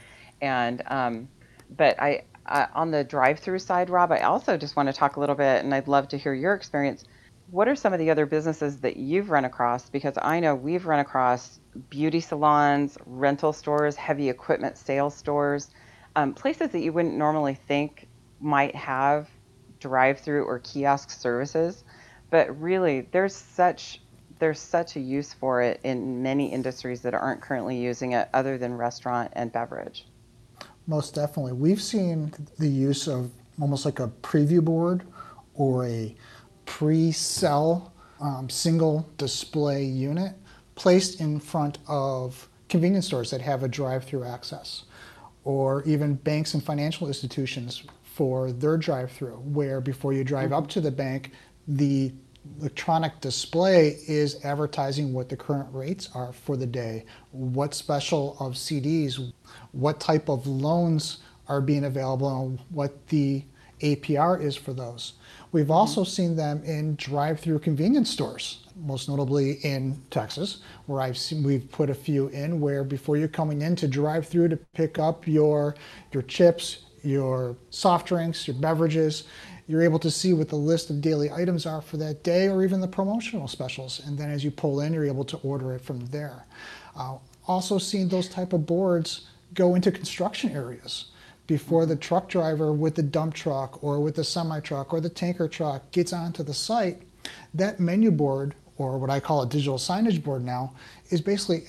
And 0.42 0.84
um, 0.88 1.28
but 1.76 2.00
I 2.00 2.24
uh, 2.46 2.68
on 2.74 2.92
the 2.92 3.04
drive-through 3.04 3.60
side, 3.60 3.90
Rob, 3.90 4.12
I 4.12 4.20
also 4.20 4.58
just 4.58 4.76
want 4.76 4.88
to 4.90 4.94
talk 4.94 5.16
a 5.16 5.20
little 5.20 5.36
bit, 5.36 5.64
and 5.64 5.74
I'd 5.74 5.88
love 5.88 6.08
to 6.10 6.18
hear 6.18 6.34
your 6.34 6.54
experience. 6.54 7.04
What 7.52 7.68
are 7.68 7.76
some 7.76 7.94
of 7.94 8.00
the 8.00 8.10
other 8.10 8.26
businesses 8.26 8.78
that 8.82 8.98
you've 8.98 9.30
run 9.30 9.46
across? 9.46 9.90
Because 9.90 10.18
I 10.22 10.40
know 10.40 10.56
we've 10.56 10.86
run 10.86 11.00
across 11.00 11.60
beauty 11.90 12.20
salons, 12.20 12.98
rental 13.06 13.54
stores, 13.54 13.96
heavy 13.96 14.30
equipment 14.30 14.78
sales 14.78 15.16
stores, 15.16 15.70
um, 16.16 16.34
places 16.34 16.70
that 16.70 16.80
you 16.80 16.94
wouldn't 16.94 17.16
normally 17.16 17.56
think 17.56 18.08
might 18.40 18.76
have 18.76 19.30
drive-through 19.80 20.44
or 20.46 20.60
kiosk 20.60 21.12
services. 21.12 21.84
But 22.30 22.60
really, 22.60 23.02
there's 23.12 23.36
such 23.36 24.02
there's 24.40 24.60
such 24.60 24.98
a 24.98 25.00
use 25.00 25.34
for 25.34 25.62
it 25.62 25.80
in 25.84 26.22
many 26.22 26.52
industries 26.52 27.02
that 27.02 27.14
aren't 27.14 27.42
currently 27.42 27.78
using 27.78 28.12
it 28.12 28.28
other 28.34 28.58
than 28.58 28.74
restaurant 28.74 29.32
and 29.34 29.52
beverage. 29.52 30.06
Most 30.88 31.16
definitely. 31.16 31.54
We've 31.54 31.82
seen 31.82 32.34
the 32.60 32.68
use 32.68 33.08
of 33.08 33.32
almost 33.60 33.86
like 33.86 34.00
a 34.00 34.08
preview 34.22 34.64
board 34.64 35.04
or 35.56 35.86
a 35.86 36.16
pre 36.66 37.12
sell 37.12 37.94
um, 38.22 38.50
single 38.50 39.10
display 39.18 39.84
unit 39.84 40.34
placed 40.76 41.22
in 41.22 41.40
front 41.40 41.80
of 41.88 42.48
convenience 42.70 43.08
stores 43.08 43.32
that 43.32 43.42
have 43.42 43.64
a 43.64 43.68
drive 43.68 44.04
through 44.04 44.26
access, 44.26 44.84
or 45.44 45.84
even 45.84 46.16
banks 46.16 46.54
and 46.54 46.64
financial 46.64 47.08
institutions 47.08 47.84
for 48.04 48.52
their 48.52 48.78
drive 48.78 49.12
through, 49.12 49.36
where 49.38 49.82
before 49.82 50.14
you 50.14 50.24
drive 50.24 50.46
mm-hmm. 50.46 50.64
up 50.64 50.68
to 50.68 50.82
the 50.82 50.92
bank, 50.92 51.32
the 51.68 52.14
electronic 52.60 53.20
display 53.22 53.98
is 54.08 54.44
advertising 54.44 55.14
what 55.14 55.30
the 55.30 55.38
current 55.38 55.68
rates 55.72 56.10
are 56.14 56.34
for 56.34 56.58
the 56.58 56.66
day, 56.66 57.06
what 57.32 57.74
special 57.74 58.38
of 58.40 58.54
CDs, 58.54 59.34
what 59.72 60.00
type 60.00 60.30
of 60.30 60.48
loans 60.48 61.20
are 61.48 61.62
being 61.62 61.86
available, 61.86 62.46
and 62.46 62.60
what 62.70 63.08
the 63.08 63.44
APR 63.82 64.42
is 64.42 64.56
for 64.56 64.74
those. 64.74 65.14
We've 65.52 65.72
also 65.72 66.04
seen 66.04 66.36
them 66.36 66.64
in 66.64 66.96
drive-through 66.96 67.60
convenience 67.60 68.10
stores, 68.10 68.66
most 68.76 69.08
notably 69.08 69.54
in 69.64 70.02
Texas, 70.10 70.62
where 70.86 71.02
I've 71.02 71.18
seen 71.18 71.44
we've 71.44 71.70
put 71.72 71.90
a 71.90 71.96
few 71.96 72.28
in 72.28 72.60
where 72.60 72.84
before 72.84 73.18
you're 73.18 73.28
coming 73.28 73.62
in 73.62 73.76
to 73.78 73.88
drive 73.88 74.28
through 74.28 74.50
to 74.50 74.58
pick 74.58 75.00
up 75.00 75.28
your 75.28 75.76
your 76.12 76.24
chips, 76.24 76.86
your 77.04 77.56
soft 77.70 78.08
drinks, 78.08 78.48
your 78.48 78.56
beverages, 78.56 79.26
you're 79.68 79.82
able 79.82 80.00
to 80.00 80.12
see 80.12 80.34
what 80.34 80.50
the 80.50 80.56
list 80.56 80.90
of 80.90 81.02
daily 81.02 81.32
items 81.32 81.66
are 81.66 81.82
for 81.82 81.98
that 81.98 82.24
day 82.24 82.48
or 82.48 82.64
even 82.64 82.82
the 82.82 82.88
promotional 82.88 83.48
specials. 83.48 84.02
And 84.06 84.18
then 84.18 84.30
as 84.30 84.44
you 84.44 84.52
pull 84.52 84.82
in, 84.82 84.94
you're 84.94 85.06
able 85.06 85.26
to 85.26 85.38
order 85.38 85.74
it 85.74 85.82
from 85.82 86.06
there. 86.08 86.46
Uh, 86.96 87.18
also 87.48 87.78
seeing 87.78 88.08
those 88.08 88.30
type 88.30 88.54
of 88.54 88.66
boards 88.66 89.28
go 89.54 89.76
into 89.76 89.92
construction 89.92 90.52
areas 90.52 91.06
before 91.48 91.86
the 91.86 91.96
truck 91.96 92.30
driver 92.30 92.74
with 92.74 92.96
the 92.96 93.04
dump 93.04 93.34
truck 93.34 93.84
or 93.84 94.00
with 94.00 94.16
the 94.16 94.24
semi 94.24 94.60
truck 94.60 94.94
or 94.94 95.00
the 95.00 95.10
tanker 95.10 95.48
truck 95.48 95.92
gets 95.92 96.14
onto 96.14 96.44
the 96.44 96.54
site. 96.54 97.04
That 97.54 97.80
menu 97.80 98.12
board, 98.12 98.56
or 98.78 98.98
what 98.98 99.10
I 99.10 99.20
call 99.20 99.42
a 99.42 99.48
digital 99.48 99.78
signage 99.78 100.24
board 100.24 100.44
now, 100.44 100.74
is 101.10 101.22
basically 101.22 101.62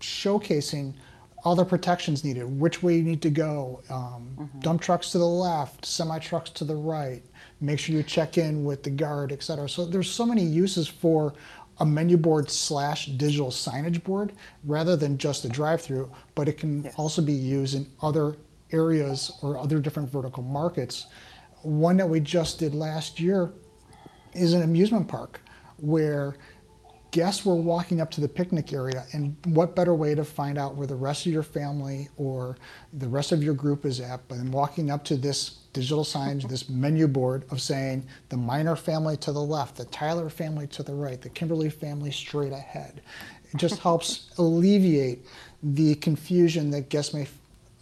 showcasing 0.00 0.94
all 1.44 1.56
the 1.56 1.64
protections 1.64 2.24
needed, 2.24 2.44
which 2.44 2.82
way 2.82 2.96
you 2.96 3.02
need 3.02 3.22
to 3.22 3.30
go, 3.30 3.82
um, 3.90 4.36
mm-hmm. 4.38 4.60
dump 4.60 4.80
trucks 4.80 5.10
to 5.12 5.18
the 5.18 5.26
left, 5.26 5.86
semi 5.86 6.18
trucks 6.18 6.50
to 6.50 6.64
the 6.64 6.76
right, 6.76 7.22
make 7.60 7.78
sure 7.78 7.94
you 7.94 8.02
check 8.02 8.38
in 8.38 8.64
with 8.64 8.82
the 8.82 8.90
guard, 8.90 9.32
et 9.32 9.42
cetera. 9.42 9.68
So 9.68 9.86
there's 9.86 10.10
so 10.10 10.26
many 10.26 10.42
uses 10.42 10.86
for 10.86 11.34
a 11.78 11.86
menu 11.86 12.18
board 12.18 12.50
slash 12.50 13.06
digital 13.06 13.48
signage 13.48 14.04
board 14.04 14.34
rather 14.64 14.96
than 14.96 15.16
just 15.16 15.44
a 15.44 15.48
drive 15.48 15.80
through, 15.80 16.10
but 16.34 16.48
it 16.48 16.58
can 16.58 16.84
yeah. 16.84 16.92
also 16.96 17.22
be 17.22 17.32
used 17.32 17.74
in 17.74 17.86
other 18.02 18.36
areas 18.72 19.32
or 19.42 19.56
other 19.56 19.80
different 19.80 20.10
vertical 20.10 20.42
markets. 20.42 21.06
One 21.62 21.96
that 21.96 22.08
we 22.08 22.20
just 22.20 22.58
did 22.58 22.74
last 22.74 23.18
year 23.18 23.52
is 24.34 24.52
an 24.52 24.62
amusement 24.62 25.08
park 25.08 25.40
where 25.78 26.36
guests 27.10 27.44
were 27.44 27.54
walking 27.54 28.00
up 28.00 28.10
to 28.12 28.20
the 28.20 28.28
picnic 28.28 28.72
area, 28.72 29.04
and 29.12 29.36
what 29.44 29.74
better 29.74 29.94
way 29.94 30.14
to 30.14 30.24
find 30.24 30.58
out 30.58 30.74
where 30.74 30.86
the 30.86 30.94
rest 30.94 31.26
of 31.26 31.32
your 31.32 31.42
family 31.42 32.08
or 32.16 32.56
the 32.92 33.08
rest 33.08 33.32
of 33.32 33.42
your 33.42 33.54
group 33.54 33.84
is 33.84 34.00
at 34.00 34.28
than 34.28 34.50
walking 34.50 34.90
up 34.90 35.04
to 35.04 35.16
this 35.16 35.58
digital 35.72 36.04
signage, 36.04 36.48
this 36.48 36.68
menu 36.68 37.08
board 37.08 37.44
of 37.50 37.60
saying 37.60 38.06
the 38.28 38.36
Meiner 38.36 38.76
family 38.76 39.16
to 39.18 39.32
the 39.32 39.42
left, 39.42 39.76
the 39.76 39.84
Tyler 39.86 40.28
family 40.30 40.66
to 40.68 40.82
the 40.82 40.94
right, 40.94 41.20
the 41.20 41.28
Kimberly 41.28 41.70
family 41.70 42.10
straight 42.10 42.52
ahead. 42.52 43.00
It 43.52 43.56
just 43.56 43.78
helps 43.80 44.30
alleviate 44.38 45.24
the 45.62 45.96
confusion 45.96 46.70
that 46.70 46.88
guests 46.88 47.12
may 47.12 47.26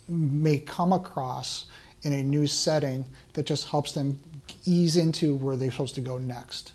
may 0.08 0.58
come 0.58 0.94
across 0.94 1.66
in 2.02 2.14
a 2.14 2.22
new 2.22 2.46
setting 2.46 3.04
that 3.34 3.44
just 3.44 3.68
helps 3.68 3.92
them 3.92 4.18
ease 4.64 4.96
into 4.96 5.36
where 5.36 5.56
they're 5.56 5.70
supposed 5.70 5.94
to 5.94 6.00
go 6.00 6.16
next. 6.16 6.72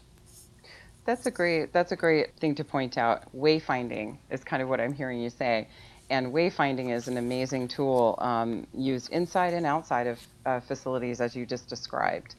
That's 1.06 1.26
a 1.26 1.32
great 1.32 1.74
that's 1.74 1.92
a 1.92 1.96
great 1.98 2.36
thing 2.38 2.56
to 2.56 2.63
point 2.63 2.98
out. 2.98 3.24
Wayfinding 3.36 4.18
is 4.30 4.44
kind 4.44 4.62
of 4.62 4.70
what 4.70 4.80
I'm 4.80 4.94
hearing 4.94 5.20
you 5.20 5.30
say, 5.30 5.68
and 6.10 6.28
wayfinding 6.28 6.94
is 6.94 7.08
an 7.10 7.18
amazing 7.18 7.68
tool 7.68 8.16
um, 8.20 8.66
used 8.74 9.12
inside 9.12 9.54
and 9.54 9.66
outside 9.66 10.08
of 10.08 10.20
uh, 10.46 10.60
facilities 10.62 11.20
as 11.20 11.36
you 11.36 11.46
just 11.46 11.68
described. 11.68 12.36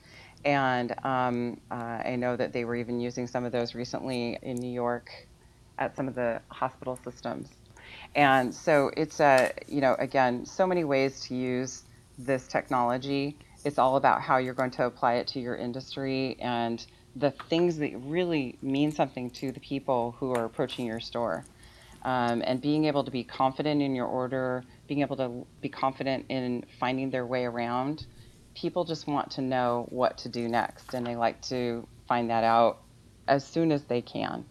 And 0.46 0.94
um, 1.04 1.60
uh, 1.70 2.02
I 2.04 2.16
know 2.16 2.36
that 2.36 2.52
they 2.52 2.64
were 2.64 2.76
even 2.76 3.00
using 3.00 3.26
some 3.26 3.44
of 3.44 3.52
those 3.52 3.74
recently 3.74 4.38
in 4.42 4.56
New 4.56 4.72
York 4.72 5.10
at 5.78 5.96
some 5.96 6.08
of 6.08 6.14
the 6.14 6.40
hospital 6.48 6.98
systems. 7.04 7.48
And 8.14 8.54
so 8.54 8.90
it's 8.96 9.20
a 9.20 9.52
you 9.68 9.82
know 9.82 9.94
again 9.98 10.46
so 10.46 10.66
many 10.66 10.84
ways 10.84 11.20
to 11.28 11.34
use 11.34 11.82
this 12.18 12.46
technology. 12.48 13.36
It's 13.64 13.78
all 13.78 13.96
about 13.96 14.22
how 14.22 14.38
you're 14.38 14.54
going 14.54 14.70
to 14.72 14.84
apply 14.84 15.14
it 15.14 15.26
to 15.28 15.40
your 15.40 15.56
industry 15.56 16.36
and 16.40 16.84
the 17.16 17.30
things 17.30 17.78
that 17.78 17.92
really 17.96 18.58
mean 18.62 18.92
something 18.92 19.30
to 19.30 19.52
the 19.52 19.60
people 19.60 20.16
who 20.18 20.32
are 20.32 20.44
approaching 20.44 20.86
your 20.86 21.00
store. 21.00 21.44
Um, 22.02 22.42
and 22.44 22.60
being 22.60 22.84
able 22.84 23.02
to 23.04 23.10
be 23.10 23.24
confident 23.24 23.80
in 23.80 23.94
your 23.94 24.06
order, 24.06 24.62
being 24.88 25.00
able 25.00 25.16
to 25.16 25.46
be 25.62 25.70
confident 25.70 26.26
in 26.28 26.64
finding 26.78 27.10
their 27.10 27.24
way 27.24 27.46
around. 27.46 28.06
People 28.54 28.84
just 28.84 29.06
want 29.06 29.30
to 29.32 29.40
know 29.40 29.86
what 29.88 30.18
to 30.18 30.28
do 30.28 30.46
next, 30.46 30.92
and 30.92 31.06
they 31.06 31.16
like 31.16 31.40
to 31.42 31.86
find 32.06 32.28
that 32.28 32.44
out 32.44 32.82
as 33.26 33.44
soon 33.46 33.72
as 33.72 33.84
they 33.84 34.02
can. 34.02 34.44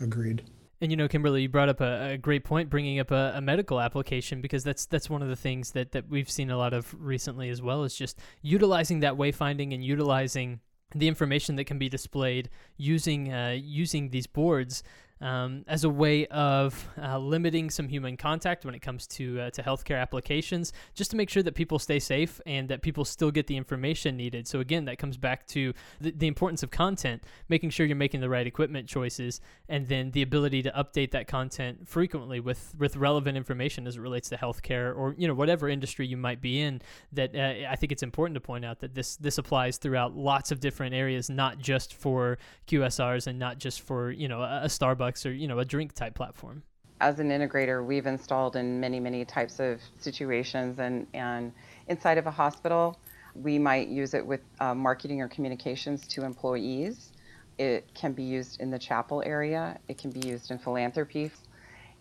Agreed. 0.00 0.42
And 0.82 0.90
you 0.90 0.96
know, 0.96 1.08
Kimberly, 1.08 1.42
you 1.42 1.48
brought 1.48 1.68
up 1.68 1.80
a, 1.80 2.12
a 2.12 2.18
great 2.18 2.44
point, 2.44 2.70
bringing 2.70 3.00
up 3.00 3.10
a, 3.10 3.32
a, 3.36 3.40
medical 3.40 3.80
application 3.80 4.40
because 4.40 4.64
that's 4.64 4.86
that's 4.86 5.10
one 5.10 5.20
of 5.20 5.28
the 5.28 5.36
things 5.36 5.72
that 5.72 5.92
that 5.92 6.08
we've 6.08 6.30
seen 6.30 6.50
a 6.50 6.56
lot 6.56 6.72
of 6.72 6.94
recently 6.98 7.50
as 7.50 7.60
well. 7.60 7.84
Is 7.84 7.94
just 7.94 8.18
utilizing 8.40 9.00
that 9.00 9.14
wayfinding 9.14 9.74
and 9.74 9.84
utilizing 9.84 10.60
the 10.94 11.08
information 11.08 11.56
that 11.56 11.64
can 11.64 11.78
be 11.78 11.88
displayed 11.88 12.50
using 12.76 13.32
uh, 13.32 13.56
using 13.58 14.10
these 14.10 14.26
boards 14.26 14.82
um, 15.20 15.64
as 15.68 15.84
a 15.84 15.90
way 15.90 16.26
of 16.26 16.88
uh, 17.00 17.18
limiting 17.18 17.70
some 17.70 17.88
human 17.88 18.16
contact 18.16 18.64
when 18.64 18.74
it 18.74 18.80
comes 18.80 19.06
to 19.06 19.40
uh, 19.40 19.50
to 19.50 19.62
healthcare 19.62 20.00
applications, 20.00 20.72
just 20.94 21.10
to 21.10 21.16
make 21.16 21.28
sure 21.28 21.42
that 21.42 21.54
people 21.54 21.78
stay 21.78 21.98
safe 21.98 22.40
and 22.46 22.68
that 22.68 22.82
people 22.82 23.04
still 23.04 23.30
get 23.30 23.46
the 23.46 23.56
information 23.56 24.16
needed. 24.16 24.48
So 24.48 24.60
again, 24.60 24.86
that 24.86 24.98
comes 24.98 25.16
back 25.16 25.46
to 25.48 25.72
the, 26.00 26.12
the 26.12 26.26
importance 26.26 26.62
of 26.62 26.70
content, 26.70 27.22
making 27.48 27.70
sure 27.70 27.86
you're 27.86 27.96
making 27.96 28.20
the 28.20 28.28
right 28.28 28.46
equipment 28.46 28.88
choices, 28.88 29.40
and 29.68 29.86
then 29.88 30.10
the 30.12 30.22
ability 30.22 30.62
to 30.62 30.70
update 30.70 31.10
that 31.12 31.26
content 31.26 31.88
frequently 31.88 32.40
with 32.40 32.74
with 32.78 32.96
relevant 32.96 33.36
information 33.36 33.86
as 33.86 33.96
it 33.96 34.00
relates 34.00 34.28
to 34.30 34.36
healthcare 34.36 34.96
or 34.96 35.14
you 35.18 35.28
know 35.28 35.34
whatever 35.34 35.68
industry 35.68 36.06
you 36.06 36.16
might 36.16 36.40
be 36.40 36.60
in. 36.60 36.80
That 37.12 37.36
uh, 37.36 37.70
I 37.70 37.76
think 37.76 37.92
it's 37.92 38.02
important 38.02 38.34
to 38.34 38.40
point 38.40 38.64
out 38.64 38.80
that 38.80 38.94
this 38.94 39.16
this 39.16 39.38
applies 39.38 39.76
throughout 39.76 40.16
lots 40.16 40.50
of 40.50 40.60
different 40.60 40.94
areas, 40.94 41.28
not 41.28 41.58
just 41.58 41.92
for 41.92 42.38
QSRs 42.66 43.26
and 43.26 43.38
not 43.38 43.58
just 43.58 43.82
for 43.82 44.10
you 44.10 44.28
know 44.28 44.40
a, 44.40 44.62
a 44.62 44.66
Starbucks 44.66 45.09
or 45.26 45.32
you 45.32 45.48
know 45.48 45.58
a 45.58 45.64
drink 45.64 45.94
type 45.94 46.14
platform. 46.14 46.62
As 47.00 47.18
an 47.18 47.30
integrator 47.30 47.84
we've 47.84 48.06
installed 48.06 48.56
in 48.56 48.80
many 48.80 49.00
many 49.00 49.24
types 49.24 49.60
of 49.60 49.80
situations 49.98 50.78
and 50.78 51.06
and 51.14 51.52
inside 51.88 52.18
of 52.18 52.26
a 52.26 52.30
hospital 52.30 52.98
we 53.34 53.58
might 53.58 53.88
use 53.88 54.14
it 54.14 54.26
with 54.26 54.40
uh, 54.60 54.74
marketing 54.74 55.20
or 55.20 55.28
communications 55.28 56.06
to 56.08 56.24
employees. 56.24 57.12
It 57.58 57.92
can 57.94 58.12
be 58.12 58.22
used 58.22 58.60
in 58.60 58.70
the 58.70 58.78
chapel 58.78 59.22
area. 59.24 59.78
It 59.88 59.98
can 59.98 60.10
be 60.10 60.26
used 60.26 60.50
in 60.50 60.58
philanthropy. 60.58 61.30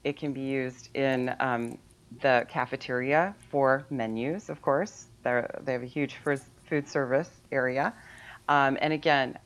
It 0.04 0.18
can 0.18 0.34
be 0.34 0.42
used 0.42 0.90
in 0.96 1.36
um, 1.40 1.78
the 2.22 2.46
cafeteria 2.50 3.36
for 3.50 3.86
menus 3.90 4.50
of 4.50 4.62
course. 4.62 5.08
They're, 5.24 5.60
they 5.64 5.74
have 5.74 5.84
a 5.84 5.88
huge 5.98 6.16
food 6.70 6.88
service 6.88 7.30
area. 7.52 7.94
Um, 8.48 8.78
and 8.82 8.94
again 8.94 9.38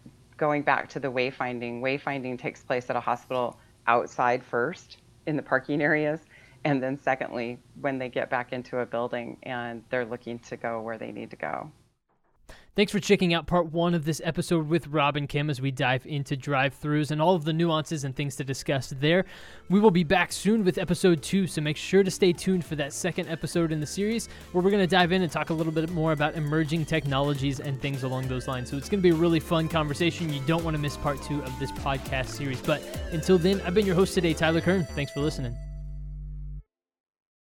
going 0.43 0.61
back 0.61 0.89
to 0.89 0.99
the 0.99 1.07
wayfinding, 1.09 1.79
wayfinding 1.79 2.37
takes 2.37 2.61
place 2.63 2.89
at 2.89 2.97
a 2.97 2.99
hospital 2.99 3.57
outside 3.87 4.43
first 4.43 4.97
in 5.25 5.37
the 5.37 5.41
parking 5.41 5.81
areas, 5.81 6.19
and 6.65 6.83
then 6.83 6.99
secondly, 6.99 7.57
when 7.79 7.97
they 7.97 8.09
get 8.09 8.29
back 8.29 8.51
into 8.51 8.79
a 8.79 8.85
building 8.85 9.37
and 9.43 9.81
they're 9.89 10.03
looking 10.03 10.37
to 10.39 10.57
go 10.57 10.81
where 10.81 10.97
they 10.97 11.13
need 11.13 11.29
to 11.29 11.37
go. 11.37 11.71
Thanks 12.75 12.91
for 12.91 12.99
checking 12.99 13.35
out 13.35 13.45
part 13.45 13.71
one 13.71 13.93
of 13.93 14.03
this 14.03 14.19
episode 14.23 14.67
with 14.67 14.87
Rob 14.87 15.15
and 15.15 15.29
Kim 15.29 15.51
as 15.51 15.61
we 15.61 15.69
dive 15.69 16.07
into 16.07 16.35
drive 16.35 16.73
throughs 16.81 17.11
and 17.11 17.21
all 17.21 17.35
of 17.35 17.45
the 17.45 17.53
nuances 17.53 18.03
and 18.03 18.15
things 18.15 18.35
to 18.37 18.43
discuss 18.43 18.91
there. 18.99 19.25
We 19.69 19.79
will 19.79 19.91
be 19.91 20.03
back 20.03 20.31
soon 20.31 20.65
with 20.65 20.79
episode 20.79 21.21
two, 21.21 21.45
so 21.45 21.61
make 21.61 21.77
sure 21.77 22.01
to 22.01 22.09
stay 22.09 22.33
tuned 22.33 22.65
for 22.65 22.75
that 22.77 22.91
second 22.91 23.29
episode 23.29 23.71
in 23.71 23.79
the 23.79 23.85
series 23.85 24.27
where 24.53 24.63
we're 24.63 24.71
going 24.71 24.81
to 24.81 24.87
dive 24.87 25.11
in 25.11 25.21
and 25.21 25.31
talk 25.31 25.51
a 25.51 25.53
little 25.53 25.71
bit 25.71 25.91
more 25.91 26.13
about 26.13 26.33
emerging 26.33 26.85
technologies 26.85 27.59
and 27.59 27.79
things 27.79 28.01
along 28.01 28.27
those 28.27 28.47
lines. 28.47 28.71
So 28.71 28.77
it's 28.77 28.89
going 28.89 29.03
to 29.03 29.07
be 29.07 29.15
a 29.15 29.19
really 29.21 29.39
fun 29.39 29.69
conversation. 29.69 30.33
You 30.33 30.41
don't 30.47 30.63
want 30.63 30.75
to 30.75 30.81
miss 30.81 30.97
part 30.97 31.21
two 31.21 31.43
of 31.43 31.59
this 31.59 31.71
podcast 31.71 32.29
series. 32.29 32.59
But 32.59 32.81
until 33.11 33.37
then, 33.37 33.61
I've 33.61 33.75
been 33.75 33.85
your 33.85 33.93
host 33.93 34.15
today, 34.15 34.33
Tyler 34.33 34.61
Kern. 34.61 34.83
Thanks 34.95 35.11
for 35.11 35.19
listening. 35.19 35.55